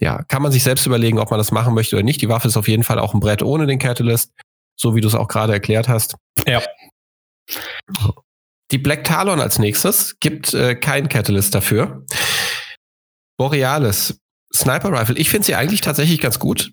[0.00, 2.22] Ja, kann man sich selbst überlegen, ob man das machen möchte oder nicht.
[2.22, 4.32] Die Waffe ist auf jeden Fall auch ein Brett ohne den Catalyst,
[4.76, 6.16] so wie du es auch gerade erklärt hast.
[6.46, 6.62] Ja.
[8.70, 12.06] Die Black Talon als nächstes gibt äh, keinen Catalyst dafür.
[13.36, 14.18] Borealis,
[14.54, 15.16] Sniper Rifle.
[15.16, 16.72] Ich finde sie eigentlich tatsächlich ganz gut.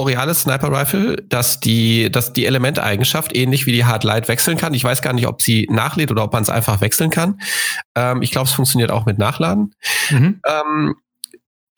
[0.00, 4.72] Borealis Sniper Rifle, dass die, dass die Elementeigenschaft ähnlich wie die Hard Light wechseln kann.
[4.72, 7.38] Ich weiß gar nicht, ob sie nachlädt oder ob man es einfach wechseln kann.
[7.94, 9.74] Ähm, ich glaube, es funktioniert auch mit Nachladen.
[10.08, 10.40] Mhm.
[10.46, 10.94] Ähm,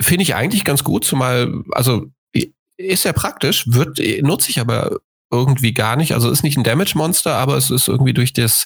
[0.01, 2.13] Finde ich eigentlich ganz gut, zumal, also
[2.77, 4.99] ist ja praktisch, wird, nutze ich aber
[5.33, 6.15] irgendwie gar nicht.
[6.15, 8.65] Also ist nicht ein Damage-Monster, aber es ist irgendwie durch das,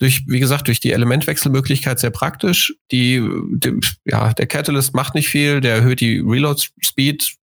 [0.00, 2.74] durch, wie gesagt, durch die Elementwechselmöglichkeit sehr praktisch.
[2.90, 7.36] Die, die, ja, der Catalyst macht nicht viel, der erhöht die Reload-Speed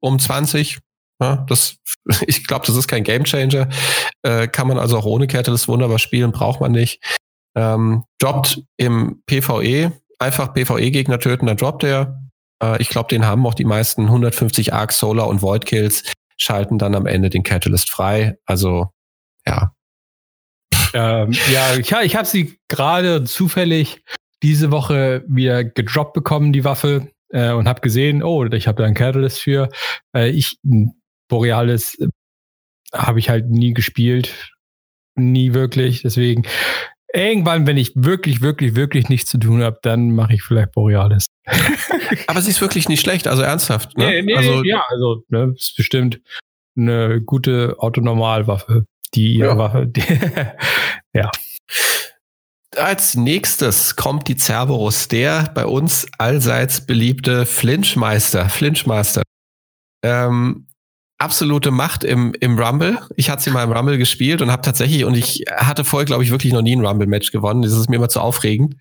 [0.00, 0.78] um 20.
[1.20, 1.76] Ja, das,
[2.26, 3.68] ich glaube, das ist kein Gamechanger.
[4.22, 7.02] Äh, kann man also auch ohne Catalyst wunderbar spielen, braucht man nicht.
[7.56, 12.20] Ähm, droppt im PvE, einfach PvE-Gegner töten, dann droppt er.
[12.62, 16.02] Äh, ich glaube, den haben auch die meisten 150 Arc, Solar und Void Kills,
[16.36, 18.36] schalten dann am Ende den Catalyst frei.
[18.44, 18.90] Also,
[19.46, 19.72] ja.
[20.92, 24.02] Ähm, ja, ich, ich habe sie gerade zufällig
[24.42, 28.84] diese Woche wieder gedroppt bekommen, die Waffe äh, und habe gesehen, oh, ich habe da
[28.84, 29.68] einen Catalyst für.
[30.14, 30.58] Äh, ich
[31.28, 32.08] Borealis äh,
[32.92, 34.52] habe ich halt nie gespielt,
[35.14, 36.02] nie wirklich.
[36.02, 36.44] Deswegen
[37.12, 41.26] irgendwann, wenn ich wirklich, wirklich, wirklich nichts zu tun habe, dann mache ich vielleicht Borealis.
[42.26, 43.96] Aber sie ist wirklich nicht schlecht, also ernsthaft.
[43.96, 44.06] Ne?
[44.06, 46.20] Nee, nee, also, ja, also ne, ist bestimmt
[46.76, 49.58] eine gute Autonormalwaffe, die ihre ja.
[49.58, 49.86] Waffe.
[49.86, 50.02] Die,
[51.14, 51.30] ja
[52.76, 58.48] als nächstes kommt die Cerberus, der bei uns allseits beliebte Flinchmeister.
[58.48, 59.22] Flinchmaster.
[60.02, 60.66] Ähm,
[61.18, 62.98] absolute Macht im, im Rumble.
[63.16, 66.24] Ich hatte sie mal im Rumble gespielt und habe tatsächlich, und ich hatte vorher, glaube
[66.24, 67.62] ich, wirklich noch nie ein Rumble-Match gewonnen.
[67.62, 68.76] Das ist mir immer zu aufregend.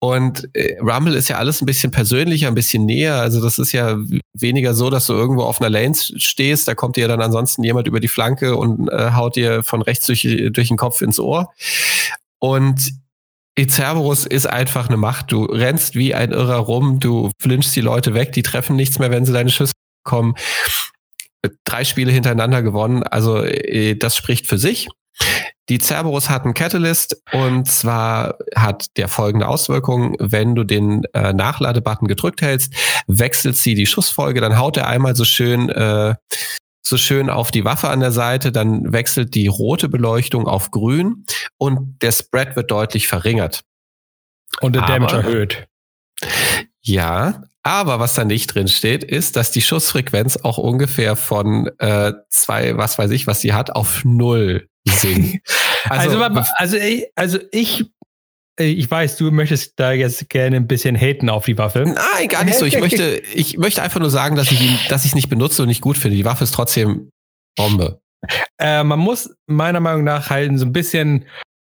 [0.00, 3.16] Und äh, Rumble ist ja alles ein bisschen persönlicher, ein bisschen näher.
[3.16, 3.98] Also das ist ja
[4.32, 7.86] weniger so, dass du irgendwo auf einer Lane stehst, da kommt dir dann ansonsten jemand
[7.86, 11.52] über die Flanke und äh, haut dir von rechts durch, durch den Kopf ins Ohr.
[12.40, 13.01] Und
[13.58, 15.30] Cerberus ist einfach eine Macht.
[15.30, 19.10] Du rennst wie ein Irrer rum, du flinchst die Leute weg, die treffen nichts mehr,
[19.10, 19.72] wenn sie deine Schüsse
[20.04, 20.34] kommen.
[21.64, 24.88] Drei Spiele hintereinander gewonnen, also äh, das spricht für sich.
[25.68, 30.16] Die Cerberus hat einen Catalyst und zwar hat der folgende Auswirkung.
[30.18, 32.74] Wenn du den äh, Nachladebutton gedrückt hältst,
[33.06, 36.14] wechselt sie die Schussfolge, dann haut er einmal so schön äh,
[36.82, 41.24] so schön auf die Waffe an der Seite, dann wechselt die rote Beleuchtung auf grün
[41.56, 43.62] und der Spread wird deutlich verringert.
[44.60, 45.66] Und der Damage erhöht.
[46.82, 52.12] Ja, aber was da nicht drin steht, ist, dass die Schussfrequenz auch ungefähr von äh,
[52.28, 55.48] zwei, was weiß ich, was sie hat, auf null sinkt.
[55.88, 56.76] Also, also, also,
[57.16, 57.84] also ich äh,
[58.64, 61.84] ich weiß, du möchtest da jetzt gerne ein bisschen haten auf die Waffe.
[61.84, 62.64] Nein, gar nicht so.
[62.64, 65.62] Ich möchte, ich möchte einfach nur sagen, dass ich ihn, dass ich es nicht benutze
[65.62, 66.16] und nicht gut finde.
[66.16, 67.10] Die Waffe ist trotzdem
[67.56, 68.00] Bombe.
[68.58, 71.26] Äh, man muss meiner Meinung nach halt so ein bisschen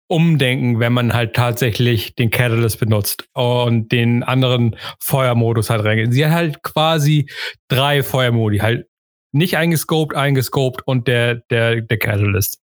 [0.08, 6.12] umdenken, wenn man halt tatsächlich den Catalyst benutzt und den anderen Feuermodus halt reingeht.
[6.12, 7.30] Sie hat halt quasi
[7.70, 8.88] drei Feuermodi, halt
[9.32, 12.60] nicht eingescoped, eingescoped und der, der, der Catalyst.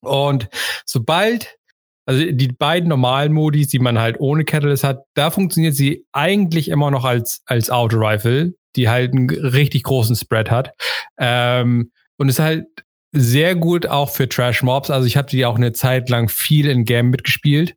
[0.00, 0.48] Und
[0.84, 1.57] sobald
[2.08, 6.70] also die beiden normalen Modis, die man halt ohne Catalyst hat, da funktioniert sie eigentlich
[6.70, 10.72] immer noch als, als Auto-Rifle, die halt einen richtig großen Spread hat.
[11.18, 12.64] Ähm, und ist halt
[13.12, 14.90] sehr gut auch für Trash-Mobs.
[14.90, 17.74] Also ich habe die auch eine Zeit lang viel in Game mitgespielt.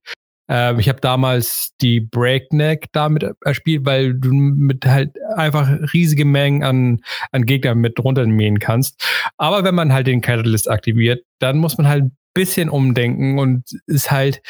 [0.48, 6.64] Ähm, ich habe damals die Breakneck damit erspielt, weil du mit halt einfach riesige Mengen
[6.64, 7.02] an,
[7.34, 9.06] an Gegnern mit runtermähen kannst.
[9.36, 14.12] Aber wenn man halt den Catalyst aktiviert, dann muss man halt bisschen umdenken und ist
[14.12, 14.42] halt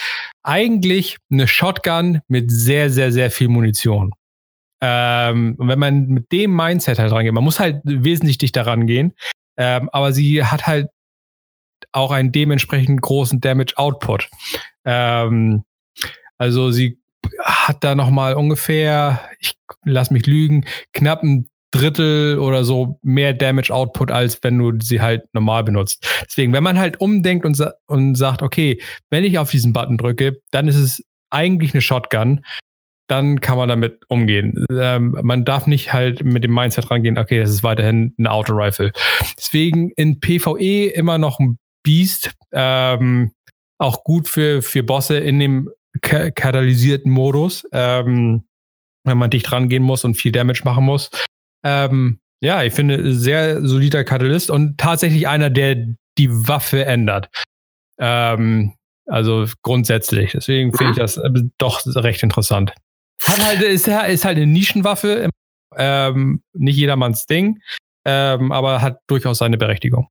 [0.44, 4.12] eigentlich eine Shotgun mit sehr, sehr, sehr viel Munition.
[4.82, 9.14] Ähm, wenn man mit dem Mindset halt rangeht, man muss halt wesentlich dichter rangehen,
[9.58, 10.90] ähm, aber sie hat halt
[11.92, 14.30] auch einen dementsprechend großen Damage Output.
[14.86, 15.64] Ähm,
[16.38, 16.98] also sie
[17.44, 23.34] hat da noch mal ungefähr, ich lass mich lügen, knapp ein Drittel oder so mehr
[23.34, 26.06] Damage Output, als wenn du sie halt normal benutzt.
[26.26, 29.98] Deswegen, wenn man halt umdenkt und, sa und sagt, okay, wenn ich auf diesen Button
[29.98, 32.44] drücke, dann ist es eigentlich eine Shotgun,
[33.08, 34.66] dann kann man damit umgehen.
[34.72, 38.92] Ähm, man darf nicht halt mit dem Mindset rangehen, okay, das ist weiterhin eine Auto-Rifle.
[39.38, 43.32] Deswegen in PvE immer noch ein Beast, ähm,
[43.78, 45.70] auch gut für, für Bosse in dem
[46.02, 48.44] katalysierten Modus, ähm,
[49.04, 51.10] wenn man dicht rangehen muss und viel Damage machen muss.
[51.64, 55.76] Ähm, ja, ich finde, sehr solider Katalyst und tatsächlich einer, der
[56.18, 57.30] die Waffe ändert.
[58.00, 58.74] Ähm,
[59.06, 60.32] also grundsätzlich.
[60.32, 62.74] Deswegen finde ich das äh, doch recht interessant.
[63.24, 65.30] Hat halt, ist, ist halt eine Nischenwaffe,
[65.76, 67.60] ähm, nicht jedermanns Ding,
[68.06, 70.08] ähm, aber hat durchaus seine Berechtigung.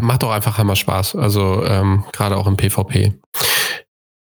[0.00, 1.16] Macht doch einfach immer Spaß.
[1.16, 3.14] Also ähm, gerade auch im PvP.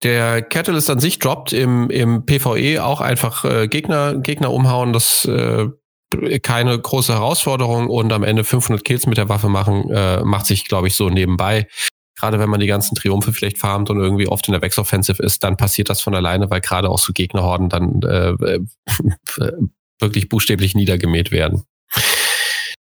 [0.03, 4.93] Der Catalyst an sich droppt im, im PvE auch einfach äh, Gegner, Gegner umhauen.
[4.93, 5.69] Das äh,
[6.43, 10.67] keine große Herausforderung und am Ende 500 Kills mit der Waffe machen, äh, macht sich,
[10.67, 11.67] glaube ich, so nebenbei.
[12.19, 15.45] Gerade wenn man die ganzen Triumphe vielleicht farmt und irgendwie oft in der Wechseloffensive ist,
[15.45, 18.61] dann passiert das von alleine, weil gerade auch so Gegnerhorden dann äh, äh
[20.01, 21.65] wirklich buchstäblich niedergemäht werden.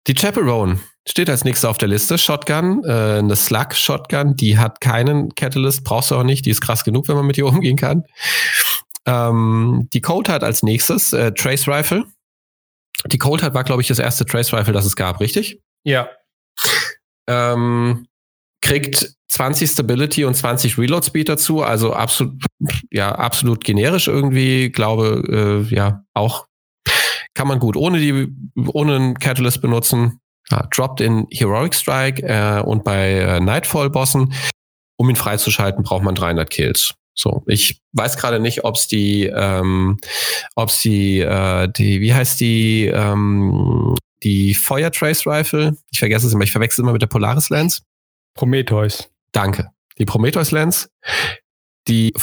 [0.08, 2.18] Die Chaperone steht als nächstes auf der Liste.
[2.18, 6.62] Shotgun, äh, eine Slug Shotgun, die hat keinen Catalyst, brauchst du auch nicht, die ist
[6.62, 8.04] krass genug, wenn man mit ihr umgehen kann.
[9.06, 12.06] Ähm, die Colt hat als nächstes äh, Trace Rifle.
[13.08, 15.60] Die Colt hat war, glaube ich, das erste Trace Rifle, das es gab, richtig?
[15.84, 16.10] Ja.
[17.28, 18.08] Ähm,
[18.62, 22.44] kriegt 20 Stability und 20 Reload Speed dazu, also absolut,
[22.92, 26.46] ja, absolut generisch irgendwie, glaube, äh, ja, auch
[27.34, 28.28] kann man gut ohne die,
[28.68, 30.20] ohne einen Catalyst benutzen.
[30.50, 34.34] Ja, droppt in Heroic Strike äh, und bei äh, Nightfall-Bossen.
[34.98, 36.94] Um ihn freizuschalten, braucht man 300 Kills.
[37.14, 39.98] So, ich weiß gerade nicht, ob es die, ähm,
[40.56, 45.76] ob es die, äh, die, wie heißt die, ähm, die Feuer Trace Rifle?
[45.92, 47.84] Ich vergesse es immer, ich verwechsel immer mit der Polaris Lens.
[48.36, 49.10] Prometheus.
[49.34, 49.72] Danke.
[49.98, 50.90] Die Prometheus Lens,
[51.88, 52.14] die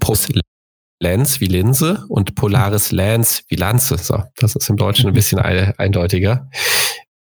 [0.00, 0.32] Post
[1.00, 3.98] Lens wie Linse und Polaris Lens wie Lanze.
[3.98, 6.48] So, das ist im Deutschen ein bisschen eindeutiger.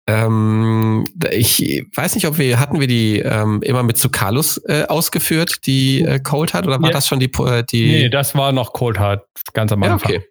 [0.07, 5.67] Ähm, ich weiß nicht, ob wir hatten wir die ähm, immer mit Zucalus äh, ausgeführt,
[5.67, 6.95] die äh, Cold Hard, oder war ja.
[6.95, 7.87] das schon die, äh, die?
[7.87, 9.25] Nee, das war noch Cold Hard,
[9.55, 10.13] ganz am Anfang.
[10.13, 10.29] Ja, okay.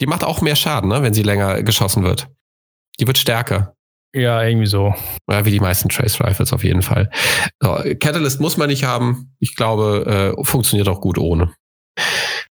[0.00, 2.28] Die macht auch mehr Schaden, ne, wenn sie länger geschossen wird.
[3.00, 3.74] Die wird stärker.
[4.14, 4.94] Ja, irgendwie so.
[5.28, 7.10] Ja, wie die meisten Trace Rifles auf jeden Fall.
[7.60, 9.34] So, Catalyst muss man nicht haben.
[9.40, 11.52] Ich glaube, äh, funktioniert auch gut ohne.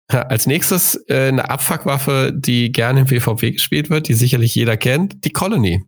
[0.08, 5.24] Als nächstes äh, eine Abfuckwaffe, die gerne im PvP gespielt wird, die sicherlich jeder kennt,
[5.24, 5.84] die Colony.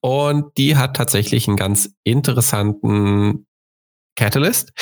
[0.00, 3.46] Und die hat tatsächlich einen ganz interessanten
[4.16, 4.72] Catalyst.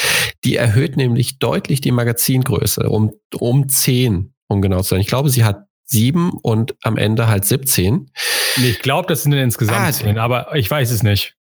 [0.44, 5.00] Die erhöht nämlich deutlich die Magazingröße um, um 10, um genau zu sein.
[5.00, 8.10] Ich glaube, sie hat 7 und am Ende halt 17.
[8.56, 11.34] Nee, ich glaube, das sind insgesamt ah, 10, aber ich weiß es nicht.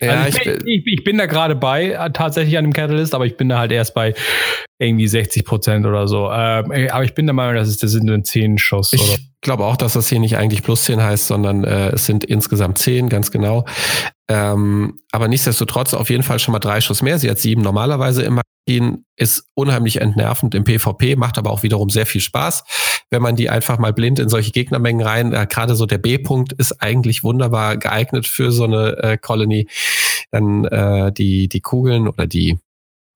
[0.00, 3.14] Ja, also ich, bin, ich, ich, bin da gerade bei, äh, tatsächlich an dem Catalyst,
[3.14, 4.14] aber ich bin da halt erst bei
[4.78, 6.30] irgendwie 60 Prozent oder so.
[6.32, 8.92] Ähm, aber ich bin der Meinung, dass es, das sind nur 10 Schuss.
[8.94, 12.24] Ich glaube auch, dass das hier nicht eigentlich plus 10 heißt, sondern äh, es sind
[12.24, 13.66] insgesamt 10, ganz genau.
[14.28, 17.18] Ähm, aber nichtsdestotrotz auf jeden Fall schon mal drei Schuss mehr.
[17.18, 21.90] Sie hat sieben normalerweise im Magazin, ist unheimlich entnervend im PvP, macht aber auch wiederum
[21.90, 22.64] sehr viel Spaß,
[23.10, 26.52] wenn man die einfach mal blind in solche Gegnermengen rein, äh, gerade so der B-Punkt
[26.52, 29.68] ist eigentlich wunderbar geeignet für so eine äh, Colony.
[30.30, 32.58] Dann äh, die, die Kugeln oder die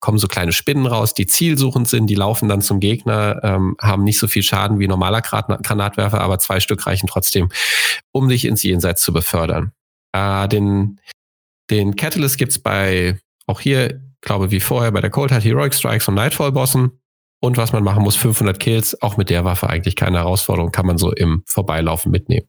[0.01, 4.05] kommen so kleine Spinnen raus, die zielsuchend sind, die laufen dann zum Gegner, ähm, haben
[4.05, 7.49] nicht so viel Schaden wie normaler Granatwerfer, aber zwei Stück reichen trotzdem,
[8.13, 9.73] um dich ins Jenseits zu befördern.
[10.13, 11.01] Äh, den,
[11.71, 16.09] den Catalyst gibt's bei, auch hier, glaube wie vorher, bei der Cold Hard Heroic Strikes
[16.09, 17.01] und Nightfall Bossen.
[17.41, 20.87] Und was man machen muss, 500 Kills, auch mit der Waffe eigentlich keine Herausforderung, kann
[20.87, 22.49] man so im Vorbeilaufen mitnehmen.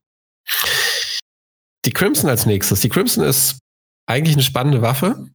[1.86, 2.82] Die Crimson als nächstes.
[2.82, 3.60] Die Crimson ist
[4.08, 5.28] eigentlich eine spannende Waffe.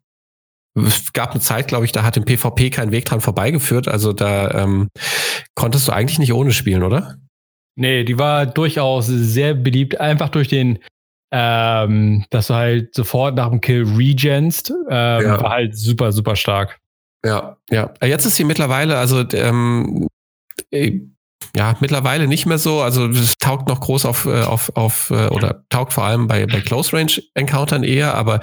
[0.74, 3.88] Es gab eine Zeit, glaube ich, da hat im PvP kein Weg dran vorbeigeführt.
[3.88, 4.88] Also da ähm,
[5.54, 7.18] konntest du eigentlich nicht ohne spielen, oder?
[7.74, 10.78] Nee, die war durchaus sehr beliebt, einfach durch den,
[11.30, 15.42] ähm, dass du halt sofort nach dem Kill regenst, ähm, ja.
[15.42, 16.78] war halt super, super stark.
[17.24, 17.92] Ja, ja.
[18.02, 20.08] Jetzt ist sie mittlerweile, also ähm,
[20.70, 21.00] äh,
[21.55, 22.80] ja, mittlerweile nicht mehr so.
[22.80, 26.46] Also es taugt noch groß auf, äh, auf, auf äh, oder taugt vor allem bei,
[26.46, 28.40] bei Close Range Encountern eher, aber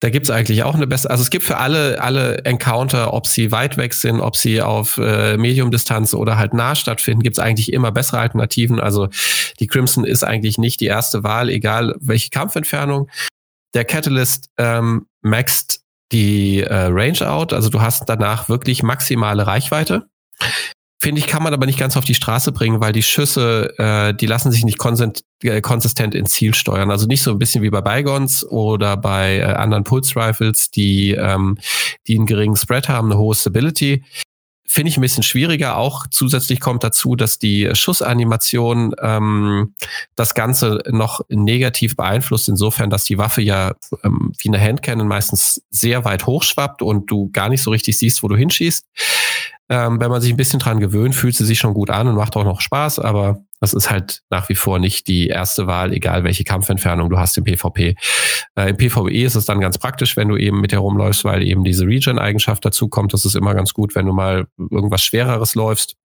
[0.00, 1.10] da gibt's eigentlich auch eine bessere.
[1.10, 4.98] Also es gibt für alle, alle Encounter, ob sie weit weg sind, ob sie auf
[4.98, 8.78] äh, Medium-Distanz oder halt nah stattfinden, gibt's eigentlich immer bessere Alternativen.
[8.78, 9.08] Also
[9.58, 13.08] die Crimson ist eigentlich nicht die erste Wahl, egal welche Kampfentfernung.
[13.74, 15.80] Der Catalyst ähm, maxt
[16.12, 20.06] die äh, Range out, also du hast danach wirklich maximale Reichweite.
[21.04, 24.14] Finde ich, kann man aber nicht ganz auf die Straße bringen, weil die Schüsse, äh,
[24.14, 24.78] die lassen sich nicht
[25.42, 26.90] äh, konsistent ins Ziel steuern.
[26.90, 31.10] Also nicht so ein bisschen wie bei Bygons oder bei äh, anderen Pulse Rifles, die,
[31.10, 31.58] ähm,
[32.06, 34.02] die einen geringen Spread haben, eine hohe Stability.
[34.66, 35.76] Finde ich ein bisschen schwieriger.
[35.76, 39.74] Auch zusätzlich kommt dazu, dass die Schussanimation ähm,
[40.16, 43.74] das Ganze noch negativ beeinflusst, insofern, dass die Waffe ja
[44.04, 48.22] ähm, wie eine Handcannon meistens sehr weit hochschwappt und du gar nicht so richtig siehst,
[48.22, 48.86] wo du hinschießt.
[49.70, 52.16] Ähm, wenn man sich ein bisschen dran gewöhnt, fühlt sie sich schon gut an und
[52.16, 55.94] macht auch noch Spaß, aber das ist halt nach wie vor nicht die erste Wahl,
[55.94, 57.96] egal welche Kampfentfernung du hast im PvP.
[58.56, 61.64] Äh, Im PvE ist es dann ganz praktisch, wenn du eben mit herumläufst, weil eben
[61.64, 63.14] diese Regen-Eigenschaft dazu kommt.
[63.14, 65.96] Das ist immer ganz gut, wenn du mal irgendwas Schwereres läufst.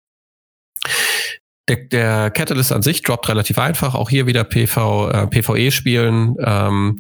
[1.69, 3.97] Der, der Catalyst an sich droppt relativ einfach.
[3.97, 6.99] Auch hier wieder PV, äh, PvE spielen, ähm,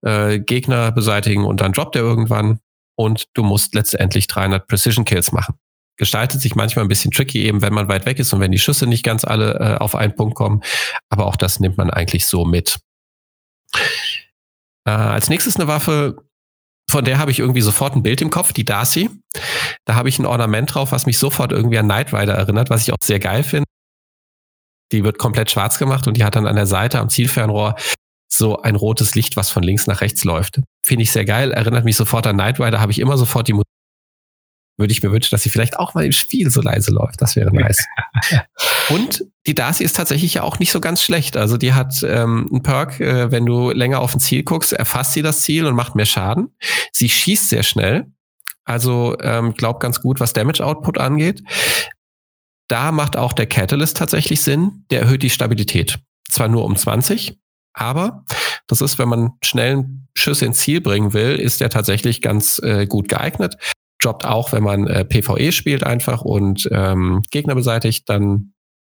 [0.00, 2.60] äh, Gegner beseitigen und dann droppt er irgendwann.
[2.96, 5.54] Und du musst letztendlich 300 Precision Kills machen
[6.02, 8.58] gestaltet sich manchmal ein bisschen tricky, eben wenn man weit weg ist und wenn die
[8.58, 10.60] Schüsse nicht ganz alle äh, auf einen Punkt kommen.
[11.10, 12.80] Aber auch das nimmt man eigentlich so mit.
[14.84, 16.16] Äh, als nächstes eine Waffe,
[16.90, 19.10] von der habe ich irgendwie sofort ein Bild im Kopf, die Darcy.
[19.84, 22.82] Da habe ich ein Ornament drauf, was mich sofort irgendwie an Knight Rider erinnert, was
[22.82, 23.68] ich auch sehr geil finde.
[24.90, 27.76] Die wird komplett schwarz gemacht und die hat dann an der Seite am Zielfernrohr
[28.28, 30.60] so ein rotes Licht, was von links nach rechts läuft.
[30.84, 33.52] Finde ich sehr geil, erinnert mich sofort an Knight Rider, habe ich immer sofort die
[33.52, 33.71] Musik.
[34.82, 37.22] Würde ich mir wünschen, dass sie vielleicht auch mal im Spiel so leise läuft.
[37.22, 37.86] Das wäre nice.
[38.90, 41.36] und die Darcy ist tatsächlich ja auch nicht so ganz schlecht.
[41.36, 45.12] Also die hat ähm, einen Perk, äh, wenn du länger auf ein Ziel guckst, erfasst
[45.12, 46.48] sie das Ziel und macht mehr Schaden.
[46.90, 48.12] Sie schießt sehr schnell.
[48.64, 51.42] Also ähm, glaub ganz gut, was Damage Output angeht.
[52.68, 54.84] Da macht auch der Catalyst tatsächlich Sinn.
[54.90, 56.00] Der erhöht die Stabilität.
[56.28, 57.38] Zwar nur um 20,
[57.74, 58.24] aber
[58.66, 62.86] das ist, wenn man schnellen Schüsse ins Ziel bringen will, ist der tatsächlich ganz äh,
[62.86, 63.56] gut geeignet.
[64.02, 68.52] Droppt auch, wenn man äh, PvE spielt einfach und ähm, Gegner beseitigt, dann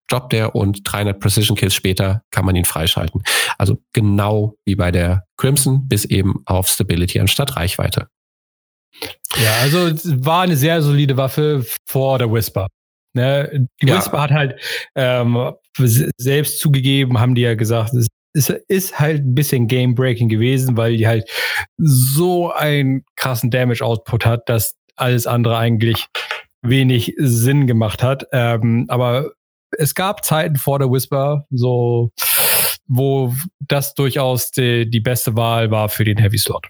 [0.09, 3.21] droppt der und 300 Precision Kills später kann man ihn freischalten.
[3.57, 8.07] Also genau wie bei der Crimson bis eben auf Stability anstatt Reichweite.
[9.37, 9.91] Ja, also
[10.25, 12.67] war eine sehr solide Waffe vor der Whisper.
[13.13, 13.67] Ne?
[13.81, 13.97] Die ja.
[13.97, 14.59] Whisper hat halt
[14.95, 15.53] ähm,
[16.17, 20.97] selbst zugegeben, haben die ja gesagt, es ist, ist halt ein bisschen Game-Breaking gewesen, weil
[20.97, 21.29] die halt
[21.77, 26.07] so einen krassen Damage-Output hat, dass alles andere eigentlich
[26.61, 28.25] wenig Sinn gemacht hat.
[28.31, 29.31] Ähm, aber
[29.77, 32.11] es gab Zeiten vor der Whisper, so
[32.87, 36.67] wo das durchaus die, die beste Wahl war für den Heavy Slot.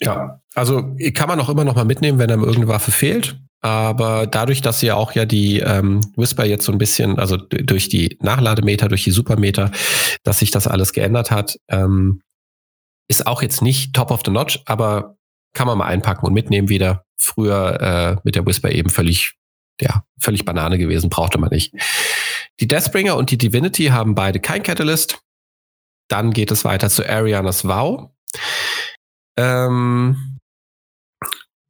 [0.00, 3.38] Ja, also kann man auch immer noch mal mitnehmen, wenn einem irgendeine Waffe fehlt.
[3.60, 7.88] Aber dadurch, dass ja auch ja die ähm, Whisper jetzt so ein bisschen, also durch
[7.88, 9.70] die Nachlademeter, durch die Supermeter,
[10.22, 12.20] dass sich das alles geändert hat, ähm,
[13.08, 15.16] ist auch jetzt nicht top of the notch, aber
[15.54, 17.06] kann man mal einpacken und mitnehmen wieder.
[17.16, 19.34] Früher äh, mit der Whisper eben völlig,
[19.80, 21.72] ja, völlig Banane gewesen, brauchte man nicht.
[22.60, 25.20] Die Deathbringer und die Divinity haben beide kein Catalyst.
[26.08, 28.10] Dann geht es weiter zu Arianas Vow.
[29.38, 30.38] Ähm,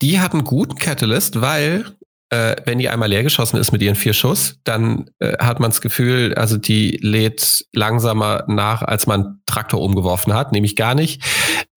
[0.03, 1.97] die hat einen guten Catalyst, weil
[2.35, 5.71] äh, wenn die einmal leer geschossen ist mit ihren vier Schuss, dann äh, hat man
[5.71, 11.23] das Gefühl, also die lädt langsamer nach, als man Traktor umgeworfen hat, nämlich gar nicht.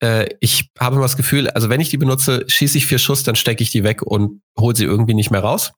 [0.01, 3.23] Äh, ich habe immer das Gefühl, also wenn ich die benutze, schieße ich vier Schuss,
[3.23, 5.73] dann stecke ich die weg und hole sie irgendwie nicht mehr raus.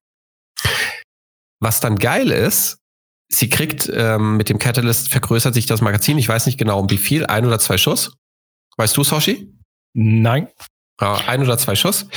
[1.60, 2.78] Was dann geil ist,
[3.28, 6.18] sie kriegt ähm, mit dem Catalyst vergrößert sich das Magazin.
[6.18, 8.14] Ich weiß nicht genau um wie viel, ein oder zwei Schuss.
[8.78, 9.54] Weißt du, Soshi?
[9.94, 10.48] Nein.
[10.98, 12.08] Ein oder zwei Schuss.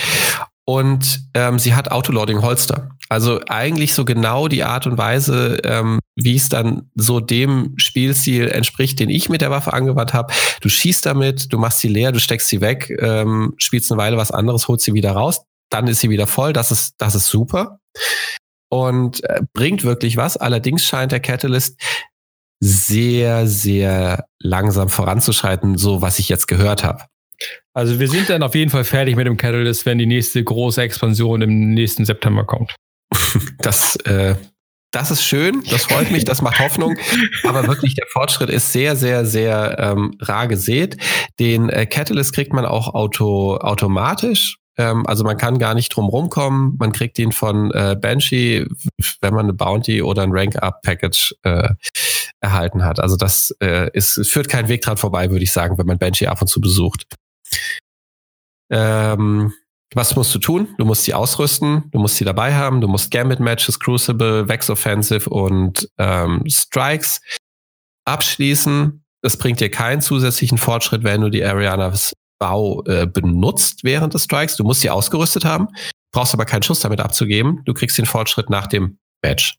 [0.64, 2.90] Und ähm, sie hat Autoloading Holster.
[3.08, 8.48] Also eigentlich so genau die Art und Weise, ähm, wie es dann so dem Spielstil
[8.48, 10.32] entspricht, den ich mit der Waffe angewandt habe.
[10.60, 14.16] Du schießt damit, du machst sie leer, du steckst sie weg, ähm, spielst eine Weile
[14.16, 16.52] was anderes, holst sie wieder raus, dann ist sie wieder voll.
[16.52, 17.80] Das ist, das ist super.
[18.70, 20.36] Und äh, bringt wirklich was.
[20.36, 21.78] Allerdings scheint der Catalyst
[22.60, 27.04] sehr, sehr langsam voranzuschreiten, so was ich jetzt gehört habe.
[27.74, 30.82] Also wir sind dann auf jeden Fall fertig mit dem Catalyst, wenn die nächste große
[30.82, 32.74] Expansion im nächsten September kommt.
[33.58, 34.34] Das, äh,
[34.90, 36.96] das ist schön, das freut mich, das macht Hoffnung.
[37.44, 40.96] Aber wirklich, der Fortschritt ist sehr, sehr, sehr ähm, rar gesät.
[41.38, 44.58] Den äh, Catalyst kriegt man auch auto, automatisch.
[44.76, 46.76] Ähm, also man kann gar nicht drum rumkommen.
[46.78, 48.66] Man kriegt ihn von äh, Banshee,
[49.22, 51.70] wenn man eine Bounty oder ein Rank-Up-Package äh,
[52.40, 53.00] erhalten hat.
[53.00, 56.26] Also das äh, ist, führt keinen Weg dran vorbei, würde ich sagen, wenn man Banshee
[56.26, 57.06] ab und zu besucht.
[58.70, 59.52] Ähm,
[59.94, 60.74] was musst du tun?
[60.78, 65.28] Du musst sie ausrüsten, du musst sie dabei haben, du musst Gambit-Matches, Crucible, Vex Offensive
[65.28, 67.20] und ähm, Strikes
[68.06, 69.04] abschließen.
[69.22, 74.24] Es bringt dir keinen zusätzlichen Fortschritt, wenn du die Arianas Bau äh, benutzt während des
[74.24, 74.56] Strikes.
[74.56, 75.68] Du musst sie ausgerüstet haben,
[76.12, 77.62] brauchst aber keinen Schuss damit abzugeben.
[77.66, 79.58] Du kriegst den Fortschritt nach dem Match.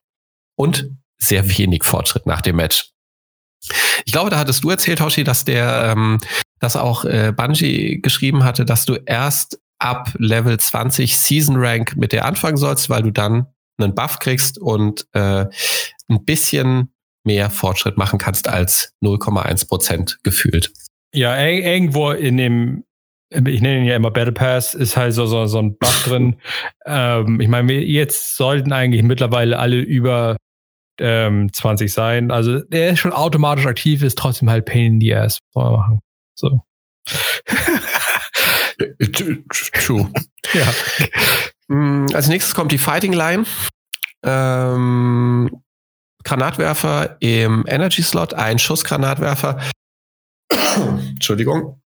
[0.56, 2.93] Und sehr wenig Fortschritt nach dem Match.
[4.06, 6.20] Ich glaube, da hattest du erzählt, Hoshi, dass der, ähm,
[6.60, 12.12] dass auch äh, Bungie geschrieben hatte, dass du erst ab Level 20 Season Rank mit
[12.12, 13.48] der anfangen sollst, weil du dann
[13.78, 15.46] einen Buff kriegst und äh,
[16.10, 16.94] ein bisschen
[17.26, 20.72] mehr Fortschritt machen kannst als 0,1 Prozent gefühlt.
[21.14, 22.84] Ja, irgendwo in dem,
[23.30, 26.36] ich nenne ihn ja immer Battle Pass, ist halt so, so, so ein Buff drin.
[26.86, 30.36] Ähm, ich meine, jetzt sollten eigentlich mittlerweile alle über
[31.00, 32.32] ähm, 20 sein.
[32.32, 35.40] Also der ist schon automatisch aktiv, ist trotzdem halt Pain in the Ass.
[35.54, 36.00] Machen.
[36.36, 36.62] So.
[39.74, 40.12] True.
[40.54, 40.74] ja.
[41.68, 43.46] Mm, als nächstes kommt die Fighting Line.
[44.24, 45.64] Ähm,
[46.24, 49.60] Granatwerfer im Energy Slot, ein Schussgranatwerfer.
[51.10, 51.82] Entschuldigung.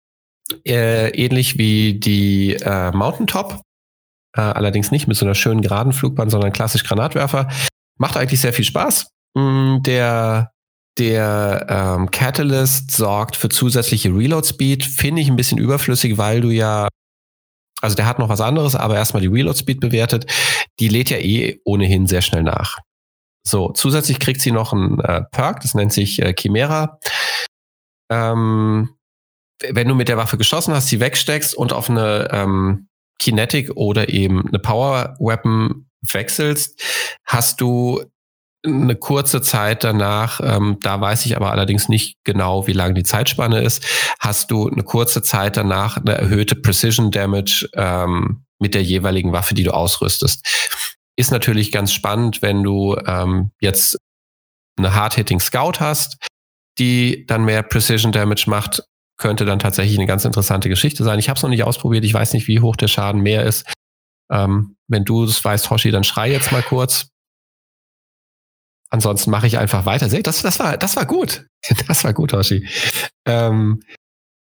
[0.66, 3.62] Äh, ähnlich wie die äh, Mountaintop.
[4.36, 7.49] Äh, allerdings nicht mit so einer schönen geraden Flugbahn, sondern klassisch Granatwerfer.
[7.97, 9.09] Macht eigentlich sehr viel Spaß.
[9.35, 10.51] Mm, der
[10.97, 14.83] der ähm, Catalyst sorgt für zusätzliche Reload Speed.
[14.83, 16.87] Finde ich ein bisschen überflüssig, weil du ja,
[17.81, 20.25] also der hat noch was anderes, aber erstmal die Reload Speed bewertet.
[20.79, 22.79] Die lädt ja eh ohnehin sehr schnell nach.
[23.45, 26.99] So, zusätzlich kriegt sie noch einen äh, Perk, das nennt sich äh, Chimera.
[28.11, 28.89] Ähm,
[29.69, 32.87] wenn du mit der Waffe geschossen hast, sie wegsteckst und auf eine ähm,
[33.19, 36.81] Kinetic oder eben eine Power Weapon wechselst,
[37.25, 38.03] hast du
[38.65, 43.03] eine kurze Zeit danach, ähm, da weiß ich aber allerdings nicht genau, wie lang die
[43.03, 43.85] Zeitspanne ist,
[44.19, 49.53] hast du eine kurze Zeit danach eine erhöhte Precision Damage ähm, mit der jeweiligen Waffe,
[49.53, 50.45] die du ausrüstest.
[51.15, 53.97] Ist natürlich ganz spannend, wenn du ähm, jetzt
[54.77, 56.17] eine Hard-Hitting Scout hast,
[56.77, 58.83] die dann mehr Precision Damage macht,
[59.17, 61.17] könnte dann tatsächlich eine ganz interessante Geschichte sein.
[61.17, 63.65] Ich habe es noch nicht ausprobiert, ich weiß nicht, wie hoch der Schaden mehr ist.
[64.32, 67.09] Ähm, wenn du es weißt, Hoshi, dann schrei jetzt mal kurz.
[68.89, 70.07] Ansonsten mache ich einfach weiter.
[70.07, 71.45] Das, das, war, das war gut.
[71.88, 72.67] Das war gut, Hoshi.
[73.25, 73.82] Ähm,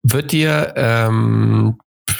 [0.03, 1.77] wird dir ähm,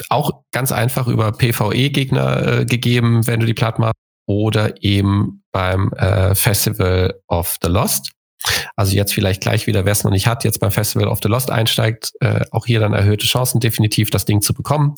[0.10, 3.96] auch ganz einfach über PvE-Gegner äh, gegeben, wenn du die platt machst,
[4.28, 8.12] oder eben beim äh, Festival of the Lost.
[8.76, 11.30] Also jetzt vielleicht gleich wieder, wer es noch nicht hat, jetzt beim Festival of the
[11.30, 14.96] Lost einsteigt, äh, auch hier dann erhöhte Chancen, definitiv das Ding zu bekommen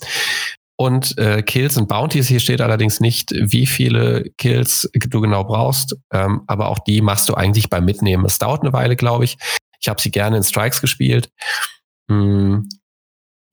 [0.78, 2.28] und äh, Kills und Bounties.
[2.28, 7.28] Hier steht allerdings nicht, wie viele Kills du genau brauchst, ähm, aber auch die machst
[7.28, 8.26] du eigentlich beim Mitnehmen.
[8.26, 9.38] Es dauert eine Weile, glaube ich.
[9.82, 11.30] Ich habe sie gerne in Strikes gespielt.
[12.10, 12.70] Hm,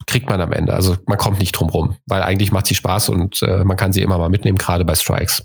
[0.07, 0.75] kriegt man am Ende.
[0.75, 3.93] Also man kommt nicht drum rum, weil eigentlich macht sie Spaß und äh, man kann
[3.93, 5.45] sie immer mal mitnehmen, gerade bei Strikes.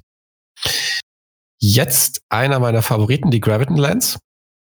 [1.61, 4.19] Jetzt einer meiner Favoriten, die Graviton Lens.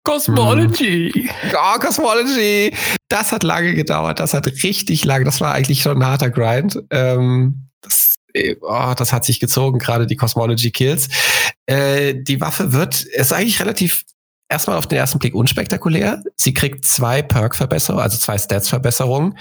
[0.04, 1.12] Cosmology.
[1.12, 1.30] Hm.
[1.54, 2.74] Oh, Cosmology.
[3.10, 4.20] Das hat lange gedauert.
[4.20, 5.26] Das hat richtig lang.
[5.26, 6.82] Das war eigentlich schon ein harter Grind.
[6.90, 11.10] Ähm, das, äh, oh, das hat sich gezogen, gerade die Cosmology Kills.
[11.66, 14.04] Äh, die Waffe wird, ist eigentlich relativ
[14.50, 16.24] erstmal auf den ersten Blick unspektakulär.
[16.36, 19.38] Sie kriegt zwei Perk-Verbesserungen, also zwei Stats-Verbesserungen.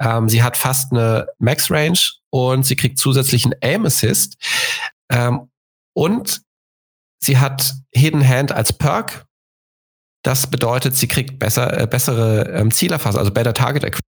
[0.00, 1.98] Ähm, sie hat fast eine Max-Range
[2.30, 4.36] und sie kriegt zusätzlichen Aim-Assist.
[5.10, 5.50] Ähm,
[5.94, 6.40] und
[7.22, 9.25] sie hat Hidden Hand als Perk,
[10.26, 14.02] das bedeutet, sie kriegt besser, äh, bessere ähm, Zielerfassung, also Better Target Acquisition.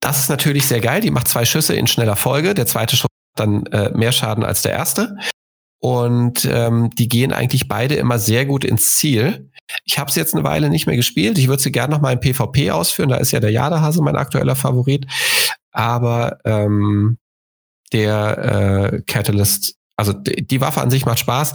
[0.00, 1.00] Das ist natürlich sehr geil.
[1.00, 2.54] Die macht zwei Schüsse in schneller Folge.
[2.54, 5.16] Der zweite Schuss hat dann äh, mehr Schaden als der erste.
[5.80, 9.50] Und ähm, die gehen eigentlich beide immer sehr gut ins Ziel.
[9.84, 11.36] Ich habe sie jetzt eine Weile nicht mehr gespielt.
[11.38, 13.08] Ich würde sie gerne noch mal im PvP ausführen.
[13.08, 15.06] Da ist ja der Jadehase mein aktueller Favorit.
[15.72, 17.18] Aber ähm,
[17.92, 21.54] der äh, Catalyst, also die Waffe an sich macht Spaß.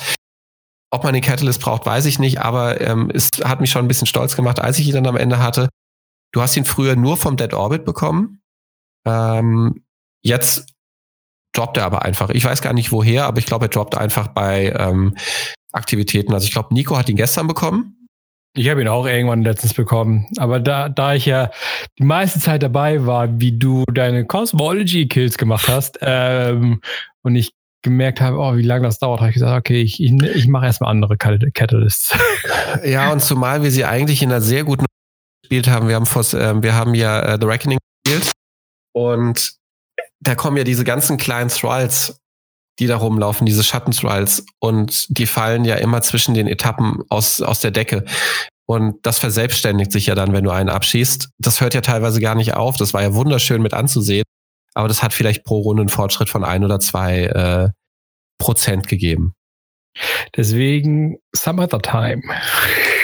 [0.93, 3.87] Ob man den Catalyst braucht, weiß ich nicht, aber ähm, es hat mich schon ein
[3.87, 5.69] bisschen stolz gemacht, als ich ihn dann am Ende hatte.
[6.33, 8.41] Du hast ihn früher nur vom Dead Orbit bekommen.
[9.05, 9.83] Ähm,
[10.21, 10.73] jetzt
[11.53, 12.29] droppt er aber einfach.
[12.29, 15.15] Ich weiß gar nicht woher, aber ich glaube, er droppt einfach bei ähm,
[15.71, 16.33] Aktivitäten.
[16.33, 17.97] Also ich glaube, Nico hat ihn gestern bekommen.
[18.53, 20.27] Ich habe ihn auch irgendwann letztens bekommen.
[20.37, 21.51] Aber da, da ich ja
[21.97, 26.81] die meiste Zeit dabei war, wie du deine Cosmology-Kills gemacht hast, ähm,
[27.23, 30.11] und ich gemerkt habe, oh, wie lange das dauert, habe ich gesagt, okay, ich, ich,
[30.11, 32.13] ich mache erstmal andere Catalysts.
[32.85, 34.85] Ja, und zumal wir sie eigentlich in einer sehr guten
[35.43, 35.89] gespielt haben.
[35.89, 38.31] Wir haben, vor, äh, wir haben ja äh, The Reckoning gespielt
[38.93, 39.55] und
[40.21, 42.17] da kommen ja diese ganzen kleinen Thralls,
[42.79, 47.59] die da rumlaufen, diese Schatten-Thralls und die fallen ja immer zwischen den Etappen aus, aus
[47.59, 48.05] der Decke.
[48.65, 51.29] Und das verselbstständigt sich ja dann, wenn du einen abschießt.
[51.39, 52.77] Das hört ja teilweise gar nicht auf.
[52.77, 54.23] Das war ja wunderschön mit anzusehen
[54.73, 57.69] aber das hat vielleicht pro Runde einen Fortschritt von ein oder zwei äh,
[58.37, 59.33] Prozent gegeben.
[60.35, 62.21] Deswegen some other time.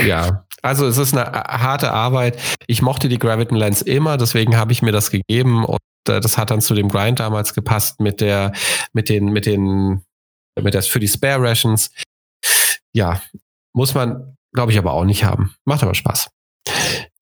[0.06, 2.40] Ja, also es ist eine harte Arbeit.
[2.68, 6.38] Ich mochte die Graviton Lens immer, deswegen habe ich mir das gegeben und äh, das
[6.38, 8.54] hat dann zu dem Grind damals gepasst mit der,
[8.94, 10.04] mit den, mit den,
[10.60, 11.92] mit das für die Spare Rations.
[12.94, 13.22] Ja,
[13.74, 15.54] muss man, glaube ich, aber auch nicht haben.
[15.66, 16.30] Macht aber Spaß.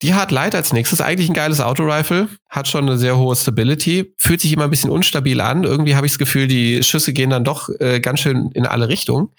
[0.05, 1.01] Die hat Light als nächstes.
[1.01, 2.29] Eigentlich ein geiles Autorifle.
[2.47, 4.13] Hat schon eine sehr hohe Stability.
[4.19, 5.63] Fühlt sich immer ein bisschen ustabil an.
[5.63, 8.87] Irgendwie habe ich das Gefühl, die Schüsse gehen dann doch äh, ganz schön in alle
[8.87, 9.29] Richtungen.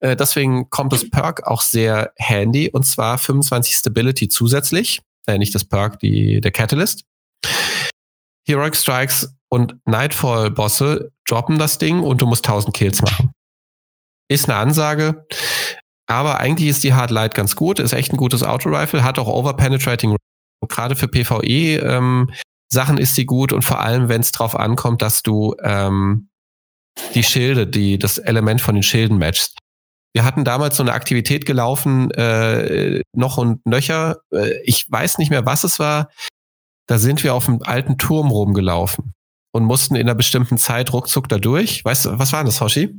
[0.00, 2.68] Äh, deswegen kommt das Perk auch sehr handy.
[2.70, 5.00] Und zwar 25 Stability zusätzlich.
[5.26, 7.06] Äh, nicht das Perk, die, der Catalyst.
[8.46, 13.32] Heroic Strikes und Nightfall-Bosse droppen das Ding und du musst 1000 Kills machen.
[14.28, 15.26] Ist eine Ansage.
[16.06, 19.28] Aber eigentlich ist die Hard Light ganz gut, ist echt ein gutes Auto-Rifle, hat auch
[19.28, 20.16] Overpenetrating.
[20.68, 22.30] Gerade für PvE ähm,
[22.70, 26.28] Sachen ist sie gut und vor allem, wenn es drauf ankommt, dass du ähm,
[27.14, 29.58] die Schilde, die das Element von den Schilden matchst.
[30.12, 34.18] Wir hatten damals so eine Aktivität gelaufen, äh, noch und nöcher.
[34.32, 36.08] Äh, ich weiß nicht mehr, was es war.
[36.86, 39.14] Da sind wir auf einem alten Turm rumgelaufen.
[39.52, 41.84] und mussten in einer bestimmten Zeit ruckzuck da durch.
[41.84, 42.92] Weißt du, was war das, Hoshi?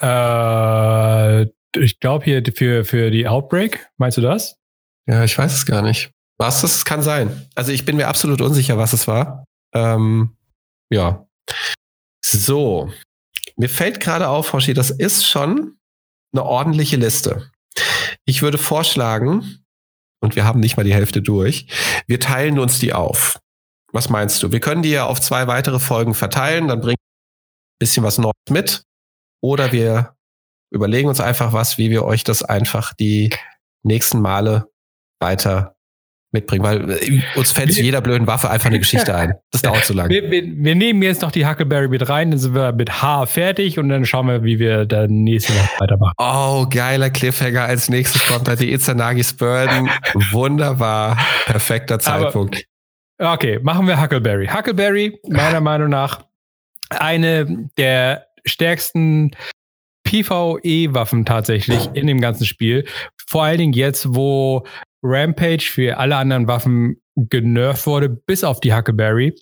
[0.00, 1.46] Äh,
[1.76, 4.56] ich glaube hier für, für die Outbreak, meinst du das?
[5.06, 6.10] Ja, ich weiß es gar nicht.
[6.38, 7.48] Was das kann sein.
[7.54, 9.44] Also ich bin mir absolut unsicher, was es war.
[9.74, 10.36] Ähm,
[10.90, 11.26] ja.
[12.24, 12.90] So.
[13.56, 15.76] Mir fällt gerade auf, Hoshi, das ist schon
[16.32, 17.50] eine ordentliche Liste.
[18.24, 19.64] Ich würde vorschlagen,
[20.20, 21.66] und wir haben nicht mal die Hälfte durch,
[22.06, 23.38] wir teilen uns die auf.
[23.92, 24.52] Was meinst du?
[24.52, 28.34] Wir können die ja auf zwei weitere Folgen verteilen, dann bringt ein bisschen was Neues
[28.48, 28.82] mit.
[29.42, 30.14] Oder wir
[30.70, 33.30] überlegen uns einfach was, wie wir euch das einfach die
[33.82, 34.68] nächsten Male
[35.20, 35.76] weiter
[36.32, 39.34] mitbringen, weil äh, uns fällt zu jeder blöden Waffe einfach eine Geschichte ein.
[39.50, 40.10] Das dauert zu lange.
[40.10, 43.26] Wir, wir, wir, nehmen jetzt noch die Huckleberry mit rein, dann sind wir mit H
[43.26, 46.14] fertig und dann schauen wir, wie wir dann nächste Woche weitermachen.
[46.18, 47.64] Oh, geiler Cliffhanger.
[47.64, 49.90] Als nächstes kommt da die Izanagi Spurden.
[50.30, 51.18] Wunderbar.
[51.46, 52.64] Perfekter Zeitpunkt.
[53.18, 54.46] Aber, okay, machen wir Huckleberry.
[54.46, 56.24] Huckleberry, meiner Meinung nach,
[56.90, 59.32] eine der stärksten
[60.10, 62.84] PvE-Waffen tatsächlich in dem ganzen Spiel.
[63.28, 64.64] Vor allen Dingen jetzt, wo
[65.04, 69.34] Rampage für alle anderen Waffen genervt wurde, bis auf die Huckleberry.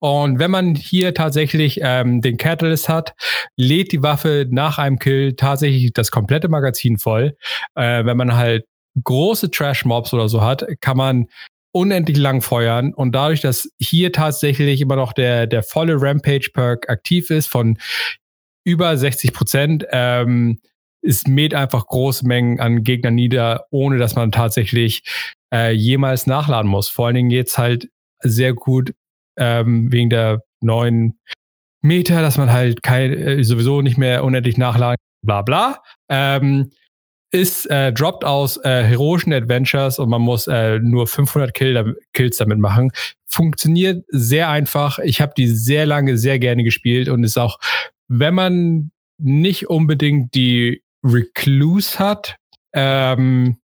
[0.00, 3.14] Und wenn man hier tatsächlich ähm, den Catalyst hat,
[3.56, 7.36] lädt die Waffe nach einem Kill tatsächlich das komplette Magazin voll.
[7.74, 8.64] Äh, wenn man halt
[9.02, 11.26] große Trash-Mobs oder so hat, kann man
[11.70, 17.30] unendlich lang feuern und dadurch, dass hier tatsächlich immer noch der, der volle Rampage-Perk aktiv
[17.30, 17.78] ist von
[18.68, 20.60] über 60 Prozent, ähm,
[21.00, 25.02] es mäht einfach große Mengen an Gegnern nieder, ohne dass man tatsächlich
[25.52, 26.90] äh, jemals nachladen muss.
[26.90, 27.88] Vor allen Dingen jetzt halt
[28.20, 28.94] sehr gut
[29.38, 31.18] ähm, wegen der neuen
[31.80, 35.82] Meter, dass man halt kein, äh, sowieso nicht mehr unendlich nachladen, bla bla.
[36.10, 36.72] Ähm,
[37.30, 42.38] ist äh, droppt aus äh, heroischen Adventures und man muss äh, nur 500 Kill, Kills
[42.38, 42.90] damit machen.
[43.26, 44.98] Funktioniert sehr einfach.
[44.98, 47.58] Ich habe die sehr lange, sehr gerne gespielt und ist auch,
[48.08, 52.36] wenn man nicht unbedingt die Recluse hat,
[52.74, 53.58] ähm,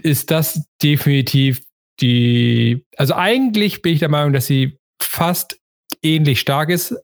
[0.00, 1.62] ist das definitiv
[2.00, 5.58] die, also eigentlich bin ich der Meinung, dass sie fast
[6.02, 6.94] ähnlich stark ist.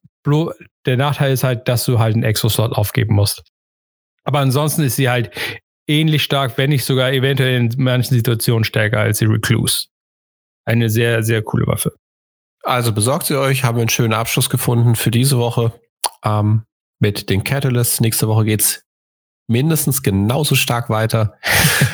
[0.84, 3.42] Der Nachteil ist halt, dass du halt einen Exo-Slot aufgeben musst.
[4.24, 5.30] Aber ansonsten ist sie halt
[5.86, 9.86] ähnlich stark, wenn nicht sogar eventuell in manchen Situationen stärker als die Recluse.
[10.64, 11.94] Eine sehr, sehr coole Waffe.
[12.62, 15.72] Also besorgt sie euch, haben wir einen schönen Abschluss gefunden für diese Woche
[16.24, 16.64] ähm,
[17.00, 18.00] mit den Catalysts.
[18.00, 18.84] Nächste Woche geht's
[19.48, 21.34] mindestens genauso stark weiter.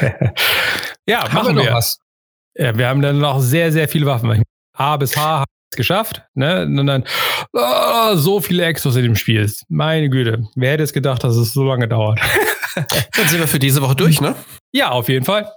[1.09, 1.64] ja, haben machen wir.
[1.64, 2.00] Noch was?
[2.54, 4.42] Ja, wir haben dann noch sehr, sehr viele Waffen.
[4.74, 6.22] A bis H haben es geschafft.
[6.34, 6.64] Ne?
[6.64, 7.04] Und dann
[7.52, 9.50] oh, so viele Exos in dem Spiel.
[9.68, 10.46] Meine Güte.
[10.54, 12.20] Wer hätte es gedacht, dass es so lange dauert?
[12.74, 14.34] dann sind wir für diese Woche durch, ne?
[14.72, 15.50] Ja, auf jeden Fall.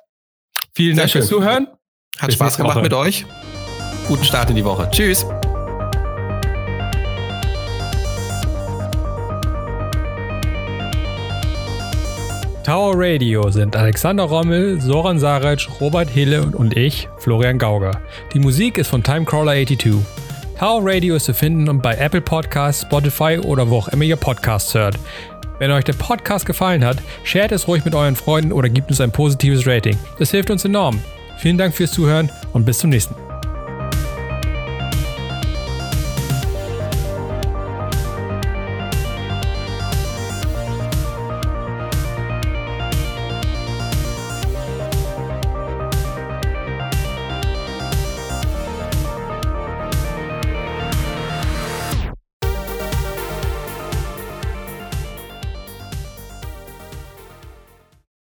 [0.74, 1.22] Vielen sehr Dank schön.
[1.22, 1.68] fürs Zuhören.
[2.18, 2.84] Hat Bis Spaß gemacht Woche.
[2.84, 3.26] mit euch.
[4.08, 4.90] Guten Start in die Woche.
[4.92, 5.26] Tschüss.
[12.70, 18.00] Tower Radio sind Alexander Rommel, Soran Saric, Robert Hille und ich, Florian Gauger.
[18.32, 19.96] Die Musik ist von Timecrawler82.
[20.60, 24.76] Tower Radio ist zu finden bei Apple Podcasts, Spotify oder wo auch immer ihr Podcasts
[24.76, 25.00] hört.
[25.58, 29.02] Wenn euch der Podcast gefallen hat, shared es ruhig mit euren Freunden oder gebt uns
[29.02, 29.98] ein positives Rating.
[30.20, 31.00] Das hilft uns enorm.
[31.40, 33.29] Vielen Dank fürs Zuhören und bis zum nächsten Mal.